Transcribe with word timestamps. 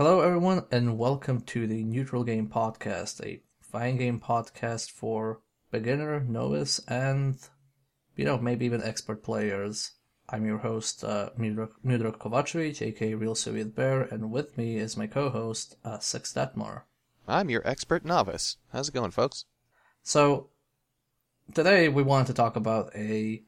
Hello, 0.00 0.22
everyone, 0.22 0.64
and 0.70 0.96
welcome 0.96 1.42
to 1.42 1.66
the 1.66 1.84
Neutral 1.84 2.24
Game 2.24 2.48
Podcast, 2.48 3.22
a 3.22 3.42
fine 3.60 3.98
game 3.98 4.18
podcast 4.18 4.90
for 4.90 5.42
beginner, 5.70 6.20
novice, 6.20 6.78
and 6.88 7.36
you 8.16 8.24
know 8.24 8.38
maybe 8.38 8.64
even 8.64 8.82
expert 8.82 9.22
players. 9.22 9.90
I'm 10.30 10.46
your 10.46 10.56
host, 10.56 11.04
uh, 11.04 11.28
Mudra 11.38 11.68
Kovacevic, 11.84 12.80
aka 12.80 13.12
Real 13.12 13.34
Soviet 13.34 13.76
Bear, 13.76 14.00
and 14.00 14.30
with 14.30 14.56
me 14.56 14.78
is 14.78 14.96
my 14.96 15.06
co-host, 15.06 15.76
uh, 15.84 15.98
Six 15.98 16.32
Detmar. 16.32 16.84
I'm 17.28 17.50
your 17.50 17.68
expert 17.68 18.02
novice. 18.02 18.56
How's 18.72 18.88
it 18.88 18.94
going, 18.94 19.10
folks? 19.10 19.44
So 20.02 20.48
today 21.52 21.90
we 21.90 22.02
wanted 22.02 22.28
to 22.28 22.32
talk 22.32 22.56
about 22.56 22.90
a 22.96 23.42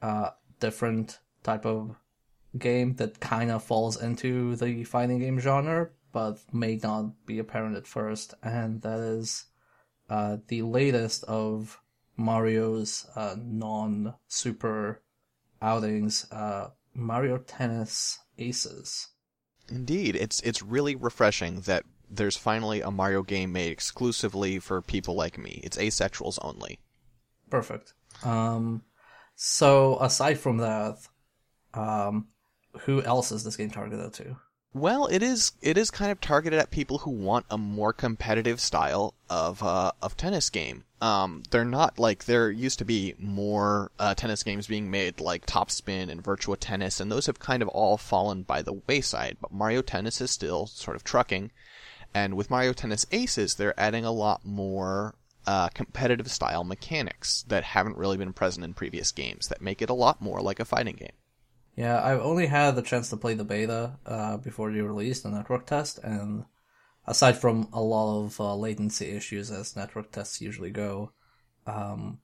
uh, 0.00 0.30
different 0.58 1.18
type 1.42 1.66
of 1.66 1.96
game 2.56 2.94
that 2.94 3.20
kind 3.20 3.50
of 3.50 3.62
falls 3.62 4.00
into 4.00 4.56
the 4.56 4.84
fighting 4.84 5.18
game 5.18 5.38
genre, 5.38 5.90
but 6.12 6.38
may 6.52 6.76
not 6.76 7.26
be 7.26 7.38
apparent 7.38 7.76
at 7.76 7.86
first, 7.86 8.34
and 8.42 8.82
that 8.82 8.98
is 8.98 9.46
uh, 10.08 10.38
the 10.48 10.62
latest 10.62 11.24
of 11.24 11.80
Mario's 12.16 13.06
uh, 13.14 13.36
non-super 13.38 15.02
outings, 15.60 16.26
uh, 16.32 16.68
Mario 16.94 17.38
Tennis 17.38 18.18
Aces. 18.38 19.08
Indeed, 19.68 20.16
it's 20.16 20.40
it's 20.40 20.62
really 20.62 20.96
refreshing 20.96 21.60
that 21.62 21.84
there's 22.10 22.36
finally 22.36 22.80
a 22.80 22.90
Mario 22.90 23.22
game 23.22 23.52
made 23.52 23.70
exclusively 23.70 24.58
for 24.58 24.80
people 24.80 25.14
like 25.14 25.36
me. 25.36 25.60
It's 25.62 25.76
asexuals 25.76 26.38
only. 26.42 26.78
Perfect. 27.50 27.92
Um, 28.24 28.82
so 29.34 29.98
aside 30.00 30.38
from 30.38 30.58
that, 30.58 30.96
um, 31.74 32.28
who 32.80 33.02
else 33.02 33.30
is 33.30 33.44
this 33.44 33.56
game 33.56 33.70
targeted 33.70 34.12
to? 34.14 34.36
Well, 34.78 35.08
it 35.08 35.24
is 35.24 35.50
it 35.60 35.76
is 35.76 35.90
kind 35.90 36.12
of 36.12 36.20
targeted 36.20 36.60
at 36.60 36.70
people 36.70 36.98
who 36.98 37.10
want 37.10 37.46
a 37.50 37.58
more 37.58 37.92
competitive 37.92 38.60
style 38.60 39.12
of 39.28 39.60
uh, 39.60 39.90
of 40.00 40.16
tennis 40.16 40.50
game. 40.50 40.84
Um, 41.00 41.42
they're 41.50 41.64
not 41.64 41.98
like 41.98 42.26
there 42.26 42.48
used 42.48 42.78
to 42.78 42.84
be 42.84 43.16
more 43.18 43.90
uh, 43.98 44.14
tennis 44.14 44.44
games 44.44 44.68
being 44.68 44.88
made 44.88 45.18
like 45.18 45.46
Top 45.46 45.72
Spin 45.72 46.08
and 46.08 46.22
Virtua 46.22 46.58
Tennis, 46.60 47.00
and 47.00 47.10
those 47.10 47.26
have 47.26 47.40
kind 47.40 47.60
of 47.60 47.66
all 47.66 47.96
fallen 47.96 48.44
by 48.44 48.62
the 48.62 48.80
wayside. 48.86 49.38
But 49.40 49.50
Mario 49.50 49.82
Tennis 49.82 50.20
is 50.20 50.30
still 50.30 50.68
sort 50.68 50.94
of 50.94 51.02
trucking, 51.02 51.50
and 52.14 52.34
with 52.34 52.48
Mario 52.48 52.72
Tennis 52.72 53.04
Aces, 53.10 53.56
they're 53.56 53.78
adding 53.80 54.04
a 54.04 54.12
lot 54.12 54.46
more 54.46 55.16
uh, 55.44 55.70
competitive 55.70 56.30
style 56.30 56.62
mechanics 56.62 57.44
that 57.48 57.64
haven't 57.64 57.96
really 57.96 58.16
been 58.16 58.32
present 58.32 58.64
in 58.64 58.74
previous 58.74 59.10
games 59.10 59.48
that 59.48 59.60
make 59.60 59.82
it 59.82 59.90
a 59.90 59.94
lot 59.94 60.22
more 60.22 60.40
like 60.40 60.60
a 60.60 60.64
fighting 60.64 60.94
game. 60.94 61.17
Yeah, 61.78 62.02
I've 62.02 62.22
only 62.22 62.48
had 62.48 62.74
the 62.74 62.82
chance 62.82 63.08
to 63.10 63.16
play 63.16 63.34
the 63.34 63.44
beta 63.44 63.92
uh, 64.04 64.36
before 64.38 64.72
they 64.72 64.80
released 64.80 65.22
the 65.22 65.28
network 65.28 65.64
test, 65.64 66.00
and 66.02 66.44
aside 67.06 67.38
from 67.38 67.68
a 67.72 67.80
lot 67.80 68.24
of 68.24 68.40
uh, 68.40 68.56
latency 68.56 69.10
issues 69.10 69.52
as 69.52 69.76
network 69.76 70.10
tests 70.10 70.40
usually 70.40 70.72
go, 70.72 71.12
um, 71.68 72.18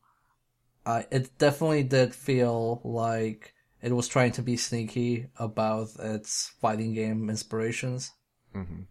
I, 0.84 1.06
it 1.08 1.38
definitely 1.38 1.84
did 1.84 2.16
feel 2.16 2.80
like 2.82 3.54
it 3.80 3.92
was 3.92 4.08
trying 4.08 4.32
to 4.32 4.42
be 4.42 4.56
sneaky 4.56 5.28
about 5.36 5.90
its 6.00 6.52
fighting 6.60 6.92
game 6.92 7.30
inspirations. 7.30 8.10
Mm-hmm. 8.56 8.82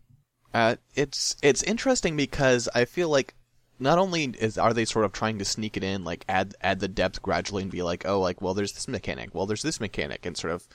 Uh, 0.54 0.78
it's 0.96 1.36
it's 1.42 1.64
interesting 1.64 2.16
because 2.16 2.70
I 2.74 2.86
feel 2.86 3.10
like 3.10 3.36
not 3.84 4.00
only 4.00 4.24
is 4.24 4.58
are 4.58 4.74
they 4.74 4.86
sort 4.86 5.06
of 5.06 5.12
trying 5.12 5.40
to 5.40 5.46
sneak 5.46 5.78
it 5.78 5.84
in, 5.84 6.04
like 6.04 6.26
add 6.28 6.56
add 6.62 6.80
the 6.80 6.88
depth 6.88 7.22
gradually 7.22 7.64
and 7.64 7.72
be 7.72 7.84
like, 7.84 8.06
oh, 8.08 8.20
like 8.20 8.42
well, 8.42 8.54
there's 8.54 8.74
this 8.74 8.88
mechanic, 8.88 9.36
well, 9.36 9.46
there's 9.46 9.62
this 9.62 9.80
mechanic, 9.80 10.26
and 10.26 10.38
sort 10.38 10.54
of, 10.54 10.68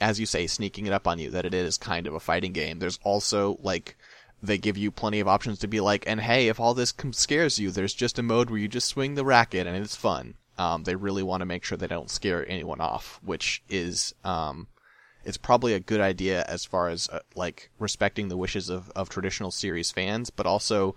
as 0.00 0.18
you 0.18 0.26
say, 0.26 0.46
sneaking 0.46 0.86
it 0.86 0.92
up 0.92 1.06
on 1.06 1.18
you 1.18 1.30
that 1.30 1.44
it 1.44 1.52
is 1.52 1.76
kind 1.76 2.06
of 2.06 2.14
a 2.14 2.20
fighting 2.20 2.52
game. 2.52 2.78
There's 2.78 3.00
also 3.02 3.58
like 3.60 3.96
they 4.42 4.56
give 4.56 4.76
you 4.76 4.90
plenty 4.90 5.20
of 5.20 5.28
options 5.28 5.58
to 5.58 5.68
be 5.68 5.80
like, 5.80 6.04
and 6.06 6.20
hey, 6.20 6.48
if 6.48 6.60
all 6.60 6.74
this 6.74 6.94
scares 7.12 7.58
you, 7.58 7.70
there's 7.70 7.94
just 7.94 8.18
a 8.18 8.22
mode 8.22 8.50
where 8.50 8.58
you 8.58 8.68
just 8.68 8.88
swing 8.88 9.14
the 9.14 9.24
racket 9.24 9.66
and 9.66 9.76
it's 9.76 9.96
fun. 9.96 10.34
Um, 10.58 10.84
they 10.84 10.94
really 10.94 11.22
want 11.22 11.40
to 11.40 11.46
make 11.46 11.64
sure 11.64 11.76
they 11.76 11.86
don't 11.86 12.10
scare 12.10 12.48
anyone 12.48 12.80
off, 12.80 13.20
which 13.24 13.62
is 13.68 14.14
um, 14.24 14.68
it's 15.24 15.36
probably 15.36 15.74
a 15.74 15.80
good 15.80 16.00
idea 16.00 16.44
as 16.44 16.64
far 16.64 16.88
as 16.88 17.08
uh, 17.08 17.18
like 17.34 17.70
respecting 17.78 18.28
the 18.28 18.36
wishes 18.36 18.70
of, 18.70 18.90
of 18.94 19.08
traditional 19.08 19.50
series 19.50 19.90
fans, 19.90 20.30
but 20.30 20.46
also 20.46 20.94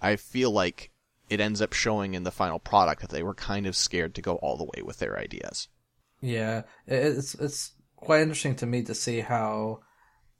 I 0.00 0.16
feel 0.16 0.50
like 0.50 0.90
it 1.28 1.40
ends 1.40 1.60
up 1.60 1.72
showing 1.72 2.14
in 2.14 2.22
the 2.22 2.30
final 2.30 2.58
product 2.58 3.02
that 3.02 3.10
they 3.10 3.22
were 3.22 3.34
kind 3.34 3.66
of 3.66 3.76
scared 3.76 4.14
to 4.14 4.22
go 4.22 4.36
all 4.36 4.56
the 4.56 4.64
way 4.64 4.82
with 4.82 4.98
their 4.98 5.18
ideas. 5.18 5.68
Yeah, 6.20 6.62
it's 6.86 7.34
it's 7.34 7.72
quite 7.96 8.22
interesting 8.22 8.56
to 8.56 8.66
me 8.66 8.82
to 8.84 8.94
see 8.94 9.20
how 9.20 9.80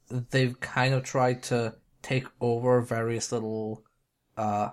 they've 0.09 0.59
kind 0.59 0.93
of 0.93 1.03
tried 1.03 1.43
to 1.43 1.75
take 2.01 2.25
over 2.39 2.81
various 2.81 3.31
little 3.31 3.83
uh 4.37 4.69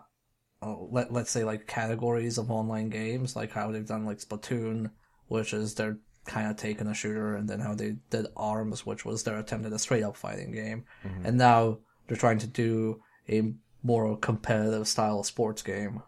let 0.63 1.13
let's 1.13 1.31
say 1.31 1.45
like 1.45 1.67
categories 1.67 2.39
of 2.39 2.51
online 2.51 2.89
games, 2.89 3.37
like 3.37 3.53
how 3.53 3.71
they've 3.71 3.87
done 3.87 4.07
like 4.07 4.19
Splatoon, 4.19 4.91
which 5.29 5.53
is 5.53 5.75
their 5.75 5.99
kind 6.25 6.51
of 6.51 6.57
taken 6.57 6.89
a 6.89 6.95
shooter, 6.95 7.37
and 7.37 7.49
then 7.49 7.61
how 7.61 7.75
they 7.75 7.97
did 8.11 8.27
Arms, 8.37 8.85
which 8.85 9.05
was 9.05 9.23
their 9.23 9.39
attempt 9.39 9.67
at 9.67 9.73
a 9.73 9.79
straight 9.79 10.03
up 10.03 10.17
fighting 10.17 10.51
game, 10.51 10.85
mm-hmm. 11.05 11.27
and 11.27 11.39
now 11.39 11.79
they're 12.07 12.17
trying 12.17 12.39
to 12.39 12.47
do 12.47 13.01
a 13.29 13.53
more 13.87 14.17
competitive 14.17 14.89
style 14.89 15.23
sports 15.23 15.63
game. 15.63 16.03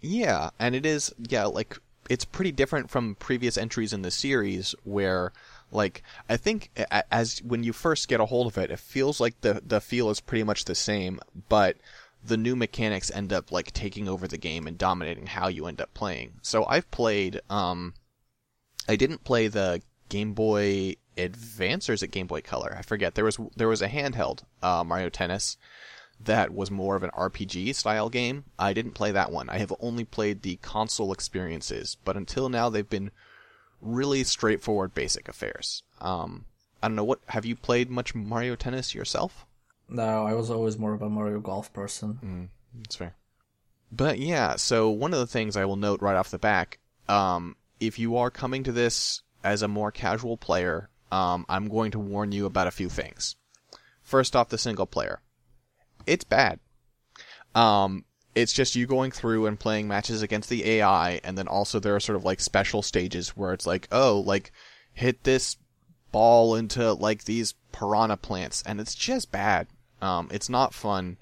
Yeah, 0.00 0.50
and 0.58 0.74
it 0.74 0.86
is 0.86 1.14
yeah, 1.18 1.44
like 1.44 1.78
it's 2.08 2.24
pretty 2.24 2.52
different 2.52 2.90
from 2.90 3.14
previous 3.16 3.58
entries 3.58 3.92
in 3.92 4.02
the 4.02 4.10
series 4.10 4.74
where 4.84 5.32
like 5.70 6.02
I 6.28 6.36
think 6.36 6.70
as 7.12 7.40
when 7.42 7.62
you 7.62 7.72
first 7.72 8.08
get 8.08 8.20
a 8.20 8.26
hold 8.26 8.46
of 8.46 8.58
it, 8.58 8.70
it 8.70 8.78
feels 8.78 9.20
like 9.20 9.40
the 9.42 9.62
the 9.64 9.80
feel 9.80 10.10
is 10.10 10.20
pretty 10.20 10.42
much 10.42 10.64
the 10.64 10.74
same, 10.74 11.20
but 11.48 11.76
the 12.24 12.36
new 12.36 12.56
mechanics 12.56 13.10
end 13.10 13.32
up 13.32 13.52
like 13.52 13.72
taking 13.72 14.08
over 14.08 14.26
the 14.26 14.38
game 14.38 14.66
and 14.66 14.76
dominating 14.76 15.26
how 15.26 15.48
you 15.48 15.66
end 15.66 15.80
up 15.80 15.92
playing. 15.92 16.32
So 16.42 16.64
I've 16.64 16.90
played 16.90 17.40
um 17.50 17.94
I 18.88 18.96
didn't 18.96 19.24
play 19.24 19.48
the 19.48 19.82
Game 20.08 20.32
Boy 20.32 20.96
Advance 21.16 21.90
or 21.90 21.92
is 21.92 22.02
it 22.02 22.10
Game 22.10 22.26
Boy 22.26 22.40
Color? 22.40 22.74
I 22.76 22.82
forget. 22.82 23.14
There 23.14 23.24
was 23.24 23.38
there 23.54 23.68
was 23.68 23.82
a 23.82 23.88
handheld 23.88 24.44
uh, 24.62 24.82
Mario 24.82 25.10
Tennis 25.10 25.58
that 26.24 26.52
was 26.52 26.70
more 26.70 26.96
of 26.96 27.02
an 27.02 27.10
RPG 27.10 27.74
style 27.74 28.10
game. 28.10 28.44
I 28.58 28.72
didn't 28.72 28.92
play 28.92 29.10
that 29.12 29.32
one. 29.32 29.48
I 29.48 29.58
have 29.58 29.72
only 29.80 30.04
played 30.04 30.42
the 30.42 30.56
console 30.56 31.12
experiences, 31.12 31.96
but 32.04 32.16
until 32.16 32.48
now 32.48 32.68
they've 32.68 32.88
been 32.88 33.10
really 33.80 34.24
straightforward 34.24 34.94
basic 34.94 35.28
affairs. 35.28 35.82
Um, 36.00 36.44
I 36.82 36.88
don't 36.88 36.96
know 36.96 37.04
what 37.04 37.20
have 37.28 37.46
you 37.46 37.56
played 37.56 37.90
much 37.90 38.14
Mario 38.14 38.54
Tennis 38.56 38.94
yourself? 38.94 39.46
No, 39.88 40.26
I 40.26 40.34
was 40.34 40.50
always 40.50 40.78
more 40.78 40.92
of 40.92 41.02
a 41.02 41.08
Mario 41.08 41.40
Golf 41.40 41.72
person. 41.72 42.18
Mm, 42.22 42.48
that's 42.82 42.96
fair. 42.96 43.14
But 43.90 44.18
yeah, 44.18 44.56
so 44.56 44.88
one 44.90 45.12
of 45.12 45.18
the 45.18 45.26
things 45.26 45.56
I 45.56 45.64
will 45.64 45.76
note 45.76 46.00
right 46.00 46.16
off 46.16 46.30
the 46.30 46.38
back, 46.38 46.78
um, 47.08 47.56
if 47.80 47.98
you 47.98 48.16
are 48.18 48.30
coming 48.30 48.62
to 48.64 48.72
this 48.72 49.22
as 49.42 49.62
a 49.62 49.68
more 49.68 49.90
casual 49.90 50.36
player, 50.36 50.90
um, 51.10 51.44
I'm 51.48 51.68
going 51.68 51.90
to 51.92 51.98
warn 51.98 52.30
you 52.30 52.46
about 52.46 52.68
a 52.68 52.72
few 52.72 52.88
things. 52.88 53.34
First 54.02 54.36
off, 54.36 54.48
the 54.48 54.58
single 54.58 54.86
player 54.86 55.20
it's 56.10 56.24
bad. 56.24 56.58
Um, 57.54 58.04
it's 58.34 58.52
just 58.52 58.74
you 58.74 58.86
going 58.86 59.12
through 59.12 59.46
and 59.46 59.58
playing 59.58 59.88
matches 59.88 60.22
against 60.22 60.48
the 60.48 60.68
AI, 60.68 61.20
and 61.24 61.38
then 61.38 61.48
also 61.48 61.78
there 61.78 61.94
are 61.94 62.00
sort 62.00 62.16
of 62.16 62.24
like 62.24 62.40
special 62.40 62.82
stages 62.82 63.30
where 63.30 63.52
it's 63.52 63.66
like, 63.66 63.88
oh, 63.92 64.22
like 64.26 64.52
hit 64.92 65.22
this 65.24 65.56
ball 66.12 66.56
into 66.56 66.92
like 66.92 67.24
these 67.24 67.54
piranha 67.72 68.16
plants, 68.16 68.62
and 68.66 68.80
it's 68.80 68.94
just 68.94 69.30
bad. 69.30 69.68
Um, 70.02 70.28
it's 70.32 70.48
not 70.48 70.74
fun. 70.74 71.16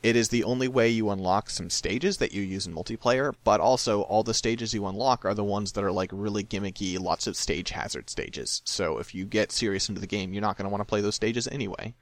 It 0.00 0.14
is 0.14 0.28
the 0.28 0.44
only 0.44 0.68
way 0.68 0.88
you 0.88 1.10
unlock 1.10 1.50
some 1.50 1.70
stages 1.70 2.18
that 2.18 2.32
you 2.32 2.42
use 2.42 2.66
in 2.66 2.74
multiplayer, 2.74 3.34
but 3.42 3.60
also 3.60 4.02
all 4.02 4.22
the 4.22 4.34
stages 4.34 4.72
you 4.72 4.86
unlock 4.86 5.24
are 5.24 5.34
the 5.34 5.42
ones 5.44 5.72
that 5.72 5.82
are 5.82 5.90
like 5.92 6.10
really 6.12 6.44
gimmicky, 6.44 6.98
lots 7.00 7.26
of 7.26 7.36
stage 7.36 7.70
hazard 7.70 8.08
stages. 8.08 8.62
So 8.64 8.98
if 8.98 9.12
you 9.12 9.24
get 9.24 9.50
serious 9.50 9.88
into 9.88 10.00
the 10.00 10.06
game, 10.06 10.32
you're 10.32 10.40
not 10.40 10.56
going 10.56 10.66
to 10.66 10.70
want 10.70 10.82
to 10.82 10.86
play 10.86 11.00
those 11.00 11.16
stages 11.16 11.48
anyway. 11.48 11.94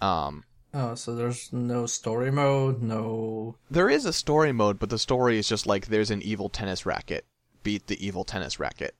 Um, 0.00 0.44
Oh, 0.74 0.94
so 0.94 1.14
there's 1.14 1.52
no 1.52 1.84
story 1.84 2.30
mode, 2.30 2.82
no. 2.82 3.56
There 3.70 3.90
is 3.90 4.06
a 4.06 4.12
story 4.12 4.52
mode, 4.52 4.78
but 4.78 4.88
the 4.88 4.98
story 4.98 5.38
is 5.38 5.46
just 5.46 5.66
like 5.66 5.86
there's 5.86 6.10
an 6.10 6.22
evil 6.22 6.48
tennis 6.48 6.86
racket. 6.86 7.26
Beat 7.62 7.86
the 7.86 8.04
evil 8.04 8.24
tennis 8.24 8.58
racket. 8.58 8.94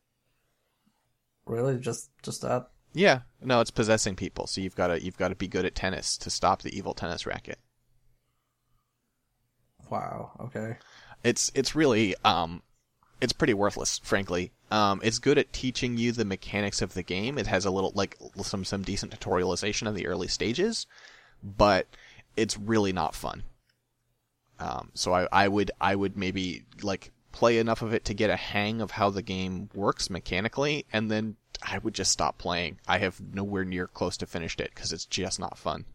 Really, 1.46 1.78
just 1.78 2.10
just 2.22 2.42
that? 2.42 2.68
Yeah, 2.92 3.20
no, 3.40 3.60
it's 3.60 3.70
possessing 3.70 4.16
people. 4.16 4.46
So 4.46 4.60
you've 4.60 4.76
got 4.76 4.88
to 4.88 5.02
you've 5.02 5.16
got 5.16 5.28
to 5.28 5.34
be 5.34 5.48
good 5.48 5.64
at 5.64 5.74
tennis 5.74 6.18
to 6.18 6.30
stop 6.30 6.62
the 6.62 6.76
evil 6.76 6.92
tennis 6.92 7.26
racket. 7.26 7.58
Wow. 9.88 10.32
Okay. 10.40 10.76
It's 11.24 11.50
it's 11.54 11.74
really 11.74 12.14
um, 12.22 12.62
it's 13.20 13.32
pretty 13.32 13.54
worthless, 13.54 13.98
frankly. 13.98 14.52
Um, 14.70 15.00
it's 15.02 15.18
good 15.18 15.38
at 15.38 15.52
teaching 15.52 15.96
you 15.96 16.12
the 16.12 16.24
mechanics 16.24 16.82
of 16.82 16.94
the 16.94 17.02
game. 17.02 17.38
It 17.38 17.46
has 17.46 17.64
a 17.64 17.70
little 17.70 17.92
like 17.94 18.16
some 18.42 18.64
some 18.64 18.82
decent 18.82 19.18
tutorialization 19.18 19.88
of 19.88 19.94
the 19.94 20.06
early 20.06 20.28
stages 20.28 20.86
but 21.42 21.86
it's 22.36 22.58
really 22.58 22.92
not 22.92 23.14
fun. 23.14 23.42
Um, 24.58 24.90
so 24.94 25.12
I, 25.12 25.26
I 25.32 25.48
would 25.48 25.70
I 25.80 25.94
would 25.96 26.16
maybe 26.16 26.64
like 26.82 27.10
play 27.32 27.58
enough 27.58 27.82
of 27.82 27.92
it 27.92 28.04
to 28.04 28.14
get 28.14 28.30
a 28.30 28.36
hang 28.36 28.80
of 28.80 28.92
how 28.92 29.10
the 29.10 29.22
game 29.22 29.68
works 29.74 30.10
mechanically, 30.10 30.86
and 30.92 31.10
then 31.10 31.36
I 31.62 31.78
would 31.78 31.94
just 31.94 32.12
stop 32.12 32.38
playing. 32.38 32.78
I 32.86 32.98
have 32.98 33.20
nowhere 33.34 33.64
near 33.64 33.86
close 33.86 34.16
to 34.18 34.26
finished 34.26 34.60
it 34.60 34.70
because 34.74 34.92
it's 34.92 35.06
just 35.06 35.40
not 35.40 35.58
fun. 35.58 35.86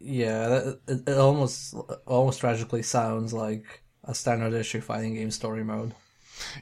Yeah, 0.00 0.72
it, 0.88 1.08
it 1.08 1.18
almost 1.18 1.74
almost 2.06 2.40
tragically 2.40 2.82
sounds 2.82 3.32
like 3.32 3.82
a 4.02 4.14
standard 4.14 4.52
issue 4.52 4.80
fighting 4.80 5.14
game 5.14 5.30
story 5.30 5.64
mode. 5.64 5.94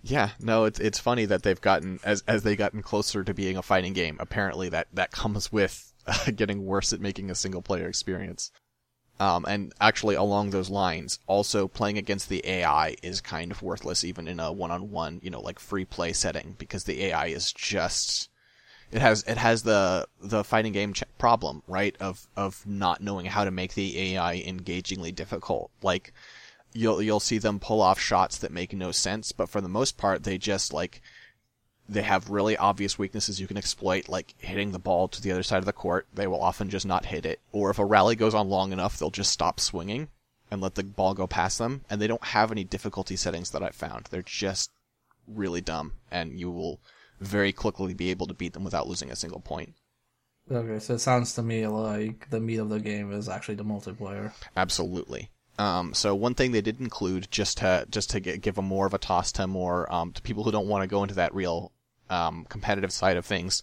Yeah, 0.03 0.31
no, 0.41 0.65
it's 0.65 0.79
it's 0.79 0.99
funny 0.99 1.25
that 1.25 1.43
they've 1.43 1.61
gotten 1.61 1.99
as 2.05 2.23
as 2.29 2.43
they 2.43 2.57
gotten 2.57 2.83
closer 2.83 3.25
to 3.25 3.35
being 3.35 3.57
a 3.57 3.63
fighting 3.63 3.95
game. 3.95 4.17
Apparently, 4.21 4.69
that 4.69 4.89
that 4.93 5.11
comes 5.11 5.51
with 5.51 5.92
getting 6.35 6.65
worse 6.65 6.93
at 6.93 7.01
making 7.01 7.31
a 7.31 7.35
single 7.35 7.63
player 7.63 7.89
experience. 7.89 8.51
Um, 9.21 9.45
and 9.47 9.73
actually, 9.81 10.17
along 10.17 10.51
those 10.51 10.71
lines, 10.71 11.19
also 11.27 11.69
playing 11.69 11.99
against 11.99 12.29
the 12.29 12.45
AI 12.47 12.97
is 13.03 13.21
kind 13.21 13.53
of 13.53 13.63
worthless, 13.63 14.05
even 14.05 14.27
in 14.27 14.41
a 14.41 14.51
one-on-one, 14.51 15.21
you 15.23 15.31
know, 15.31 15.41
like 15.41 15.59
free 15.59 15.85
play 15.85 16.13
setting, 16.13 16.57
because 16.59 16.85
the 16.85 17.05
AI 17.05 17.27
is 17.27 17.53
just 17.53 18.31
it 18.93 19.01
has 19.01 19.23
it 19.27 19.39
has 19.39 19.63
the 19.63 20.07
the 20.21 20.45
fighting 20.45 20.73
game 20.73 20.93
ch- 20.93 21.05
problem, 21.19 21.63
right? 21.67 21.97
Of 21.99 22.27
of 22.37 22.67
not 22.67 23.01
knowing 23.01 23.27
how 23.27 23.45
to 23.45 23.51
make 23.51 23.75
the 23.75 24.15
AI 24.15 24.43
engagingly 24.47 25.13
difficult. 25.13 25.71
Like 25.83 26.13
you'll 26.75 27.01
you'll 27.01 27.21
see 27.21 27.39
them 27.39 27.59
pull 27.59 27.81
off 27.81 27.99
shots 27.99 28.39
that 28.39 28.53
make 28.53 28.73
no 28.75 28.93
sense, 28.93 29.33
but 29.33 29.49
for 29.49 29.61
the 29.61 29.69
most 29.69 29.97
part, 29.97 30.25
they 30.25 30.37
just 30.37 30.73
like 30.73 31.01
they 31.93 32.03
have 32.03 32.31
really 32.31 32.57
obvious 32.57 32.99
weaknesses 32.99 33.41
you 33.41 33.47
can 33.47 33.57
exploit, 33.57 34.09
like 34.09 34.35
hitting 34.39 34.73
the 34.73 34.79
ball 34.79 35.09
to 35.09 35.21
the 35.21 35.33
other 35.33 35.43
side 35.43 35.59
of 35.59 35.67
the 35.67 35.73
court. 35.73 36.07
They 36.13 36.27
will 36.27 36.43
often 36.43 36.71
just 36.71 36.87
not 36.87 37.07
hit 37.07 37.27
it. 37.27 37.41
Or 37.53 37.71
if 37.71 37.79
a 37.79 37.85
rally 37.85 38.17
goes 38.17 38.35
on 38.35 38.49
long 38.49 38.73
enough, 38.73 38.99
they'll 38.99 39.11
just 39.11 39.33
stop 39.33 39.61
swinging 39.61 40.09
and 40.51 40.61
let 40.61 40.75
the 40.75 40.85
ball 40.85 41.15
go 41.15 41.27
past 41.27 41.59
them. 41.59 41.83
And 41.89 42.01
they 42.01 42.07
don't 42.07 42.25
have 42.25 42.51
any 42.51 42.65
difficulty 42.65 43.17
settings 43.17 43.51
that 43.51 43.63
I've 43.63 43.75
found. 43.75 44.07
They're 44.11 44.23
just 44.23 44.71
really 45.27 45.61
dumb, 45.61 45.93
and 46.11 46.39
you 46.39 46.51
will 46.51 46.81
very 47.21 47.53
quickly 47.53 47.95
be 47.95 48.11
able 48.11 48.27
to 48.27 48.35
beat 48.35 48.53
them 48.53 48.65
without 48.65 48.89
losing 48.89 49.11
a 49.11 49.17
single 49.17 49.41
point. 49.41 49.75
Okay, 50.51 50.79
so 50.81 50.95
it 50.95 50.99
sounds 50.99 51.35
to 51.35 51.43
me 51.43 51.67
like 51.67 52.29
the 52.31 52.41
meat 52.41 52.59
of 52.59 52.69
the 52.69 52.81
game 52.81 53.13
is 53.13 53.29
actually 53.29 53.55
the 53.55 53.65
multiplayer. 53.65 54.33
Absolutely. 54.57 55.31
Um, 55.59 55.95
so 55.95 56.15
one 56.15 56.35
thing 56.35 56.53
they 56.53 56.61
did 56.61 56.81
include, 56.81 57.29
just 57.31 57.59
to 57.59 57.87
just 57.91 58.11
to 58.11 58.21
get, 58.21 58.41
give 58.41 58.59
a 58.59 58.63
more 58.63 58.87
of 58.87 58.95
a 58.95 58.99
toss 58.99 59.33
to 59.33 59.47
more 59.47 59.93
um, 59.93 60.13
to 60.13 60.23
people 60.23 60.45
who 60.45 60.51
don't 60.51 60.67
want 60.67 60.83
to 60.83 60.89
go 60.89 61.03
into 61.03 61.15
that 61.17 61.35
real 61.35 61.72
um, 62.13 62.47
competitive 62.49 62.93
side 62.93 63.17
of 63.17 63.25
things, 63.25 63.63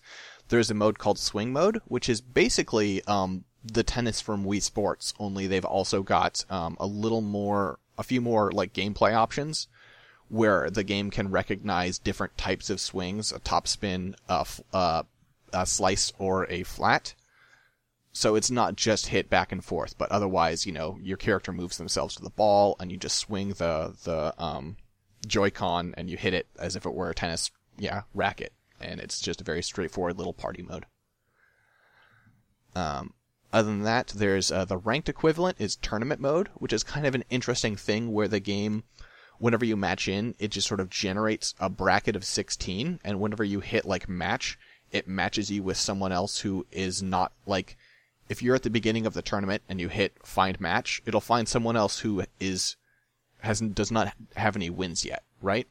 there's 0.50 0.72
a 0.72 0.74
mode 0.74 0.98
called 0.98 1.20
Swing 1.20 1.54
Mode, 1.54 1.80
which 1.86 2.10
is 2.10 2.22
basically 2.22 3.04
um, 3.06 3.46
the 3.64 3.84
tennis 3.84 4.20
from 4.20 4.44
Wii 4.44 4.62
Sports. 4.62 5.14
Only 5.20 5.48
they've 5.48 5.64
also 5.64 6.02
got 6.02 6.44
um, 6.50 6.76
a 6.80 6.88
little 6.88 7.22
more, 7.22 7.80
a 7.98 8.04
few 8.04 8.20
more 8.20 8.52
like 8.52 8.74
gameplay 8.74 9.14
options, 9.14 9.68
where 10.28 10.70
the 10.70 10.84
game 10.84 11.12
can 11.12 11.32
recognize 11.32 12.00
different 12.00 12.38
types 12.38 12.70
of 12.70 12.82
swings: 12.82 13.32
a 13.32 13.40
topspin, 13.40 14.16
a, 14.28 14.46
uh, 14.74 15.04
a 15.54 15.66
slice, 15.66 16.12
or 16.18 16.50
a 16.50 16.64
flat. 16.64 17.14
So 18.12 18.34
it's 18.34 18.50
not 18.50 18.76
just 18.76 19.08
hit 19.08 19.30
back 19.30 19.52
and 19.52 19.64
forth, 19.64 19.96
but 19.98 20.12
otherwise, 20.12 20.66
you 20.66 20.72
know, 20.72 20.98
your 21.00 21.18
character 21.18 21.52
moves 21.52 21.78
themselves 21.78 22.16
to 22.16 22.24
the 22.24 22.32
ball, 22.32 22.76
and 22.80 22.92
you 22.92 22.98
just 22.98 23.18
swing 23.18 23.50
the 23.50 23.96
the 24.04 24.34
um, 24.44 24.78
Joy-Con 25.28 25.94
and 25.98 26.10
you 26.10 26.18
hit 26.18 26.34
it 26.34 26.48
as 26.58 26.76
if 26.76 26.86
it 26.86 26.94
were 26.94 27.10
a 27.10 27.16
tennis 27.16 27.52
yeah, 27.80 28.04
racket, 28.14 28.54
and 28.80 29.00
it's 29.00 29.20
just 29.20 29.42
a 29.42 29.46
very 29.46 29.64
straightforward 29.64 30.18
little 30.18 30.34
party 30.34 30.62
mode. 30.62 30.86
Um, 32.76 33.14
other 33.52 33.70
than 33.70 33.84
that, 33.84 34.10
there's 34.10 34.52
uh, 34.52 34.66
the 34.66 34.78
ranked 34.78 35.10
equivalent 35.10 35.58
is 35.60 35.76
tournament 35.76 36.22
mode, 36.22 36.50
which 36.56 36.74
is 36.74 36.84
kind 36.84 37.06
of 37.06 37.16
an 37.16 37.24
interesting 37.30 37.76
thing 37.76 38.12
where 38.12 38.28
the 38.28 38.40
game, 38.40 38.84
whenever 39.40 39.66
you 39.66 39.76
match 39.76 40.08
in, 40.08 40.36
it 40.38 40.50
just 40.50 40.68
sort 40.68 40.80
of 40.80 40.90
generates 40.90 41.56
a 41.60 41.70
bracket 41.70 42.16
of 42.16 42.26
16, 42.26 43.00
and 43.04 43.20
whenever 43.20 43.44
you 43.44 43.60
hit 43.60 43.86
like 43.86 44.08
match, 44.08 44.60
it 44.92 45.08
matches 45.08 45.50
you 45.50 45.64
with 45.64 45.78
someone 45.78 46.12
else 46.12 46.40
who 46.40 46.66
is 46.72 47.02
not 47.02 47.34
like. 47.46 47.78
If 48.28 48.44
you're 48.44 48.56
at 48.56 48.62
the 48.62 48.70
beginning 48.70 49.08
of 49.08 49.16
the 49.16 49.24
tournament 49.24 49.64
and 49.68 49.82
you 49.82 49.90
hit 49.90 50.14
find 50.24 50.60
match, 50.60 51.02
it'll 51.08 51.20
find 51.20 51.48
someone 51.48 51.76
else 51.76 52.00
who 52.00 52.24
is 52.40 52.76
has 53.40 53.60
does 53.60 53.92
not 53.92 54.14
have 54.36 54.56
any 54.56 54.70
wins 54.70 55.04
yet, 55.04 55.24
right? 55.42 55.68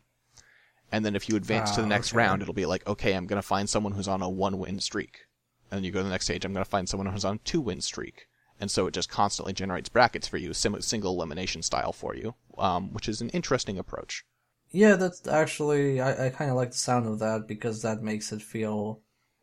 And 0.91 1.05
then 1.05 1.15
if 1.15 1.29
you 1.29 1.37
advance 1.37 1.73
to 1.73 1.83
the 1.83 1.87
next 1.87 2.13
okay. 2.13 2.19
round, 2.19 2.43
it'll 2.43 2.55
be 2.55 2.67
like, 2.67 2.87
okay, 2.87 3.13
I'm 3.13 3.27
going 3.27 3.41
to 3.41 3.47
find 3.47 3.69
someone 3.69 3.93
who's 3.93 4.09
on 4.09 4.23
a 4.23 4.29
one 4.29 4.59
win 4.59 4.81
streak. 4.81 5.27
And 5.71 5.79
then 5.79 5.85
you 5.85 5.91
go 5.91 6.01
to 6.01 6.05
the 6.05 6.11
next 6.11 6.25
stage, 6.25 6.45
I'm 6.45 6.53
going 6.53 6.65
to 6.65 6.71
find 6.71 6.89
someone 6.89 7.07
who's 7.13 7.25
on 7.25 7.37
a 7.37 7.39
two 7.39 7.61
win 7.61 7.81
streak. 7.81 8.27
And 8.61 8.71
so 8.71 8.87
it 8.87 8.95
just 8.95 9.09
constantly 9.11 9.53
generates 9.53 9.89
brackets 9.89 10.27
for 10.27 10.37
you, 10.37 10.53
sim- 10.53 10.81
single 10.81 11.15
elimination 11.15 11.63
style 11.63 11.93
for 11.93 12.15
you, 12.15 12.35
um, 12.57 12.93
which 12.93 13.09
is 13.09 13.21
an 13.21 13.29
interesting 13.31 13.79
approach. 13.79 14.25
Yeah, 14.71 14.97
that's 14.97 15.27
actually 15.27 16.01
I, 16.01 16.27
I 16.27 16.31
kind 16.31 16.51
of 16.51 16.57
like 16.57 16.73
the 16.73 16.79
sound 16.79 17.07
of 17.07 17.21
that 17.21 17.47
because 17.47 17.83
that 17.83 18.03
makes 18.03 18.33
it 18.33 18.43
feel 18.43 19.01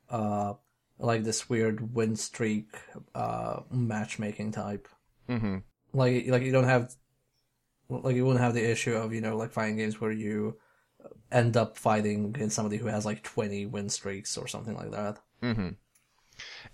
uh 0.10 0.54
like 1.00 1.24
this 1.24 1.50
weird 1.50 1.96
win 1.96 2.16
streak 2.16 2.68
uh 3.16 3.62
matchmaking 3.72 4.52
type. 4.52 4.88
Mm-hmm. 5.28 5.58
Like 5.94 6.28
like 6.28 6.44
you 6.44 6.52
don't 6.52 6.66
have 6.66 6.94
like 7.90 8.16
you 8.16 8.26
wouldn't 8.26 8.44
have 8.44 8.54
the 8.54 8.70
issue 8.70 8.94
of 8.94 9.14
you 9.14 9.22
know 9.22 9.36
like 9.36 9.52
fighting 9.52 9.78
games 9.78 10.00
where 10.00 10.12
you 10.12 10.58
end 11.32 11.58
up 11.58 11.78
fighting 11.78 12.26
against 12.26 12.56
somebody 12.56 12.78
who 12.78 12.88
has 12.88 13.06
like 13.06 13.24
20 13.24 13.66
win 13.68 13.90
streaks 13.90 14.38
or 14.38 14.48
something 14.48 14.76
like 14.76 14.92
that. 14.92 15.20
Mm-hmm. 15.42 15.70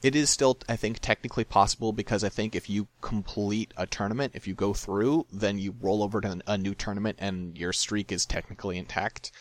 It 0.01 0.15
is 0.15 0.29
still, 0.29 0.57
I 0.67 0.75
think, 0.75 0.99
technically 0.99 1.43
possible 1.43 1.93
because 1.93 2.23
I 2.23 2.29
think 2.29 2.55
if 2.55 2.69
you 2.69 2.87
complete 3.01 3.73
a 3.77 3.85
tournament, 3.85 4.33
if 4.35 4.47
you 4.47 4.55
go 4.55 4.73
through, 4.73 5.27
then 5.31 5.59
you 5.59 5.75
roll 5.79 6.01
over 6.01 6.19
to 6.21 6.41
a 6.47 6.57
new 6.57 6.73
tournament 6.73 7.19
and 7.21 7.57
your 7.57 7.71
streak 7.71 8.11
is 8.11 8.25
technically 8.25 8.77
intact. 8.77 9.31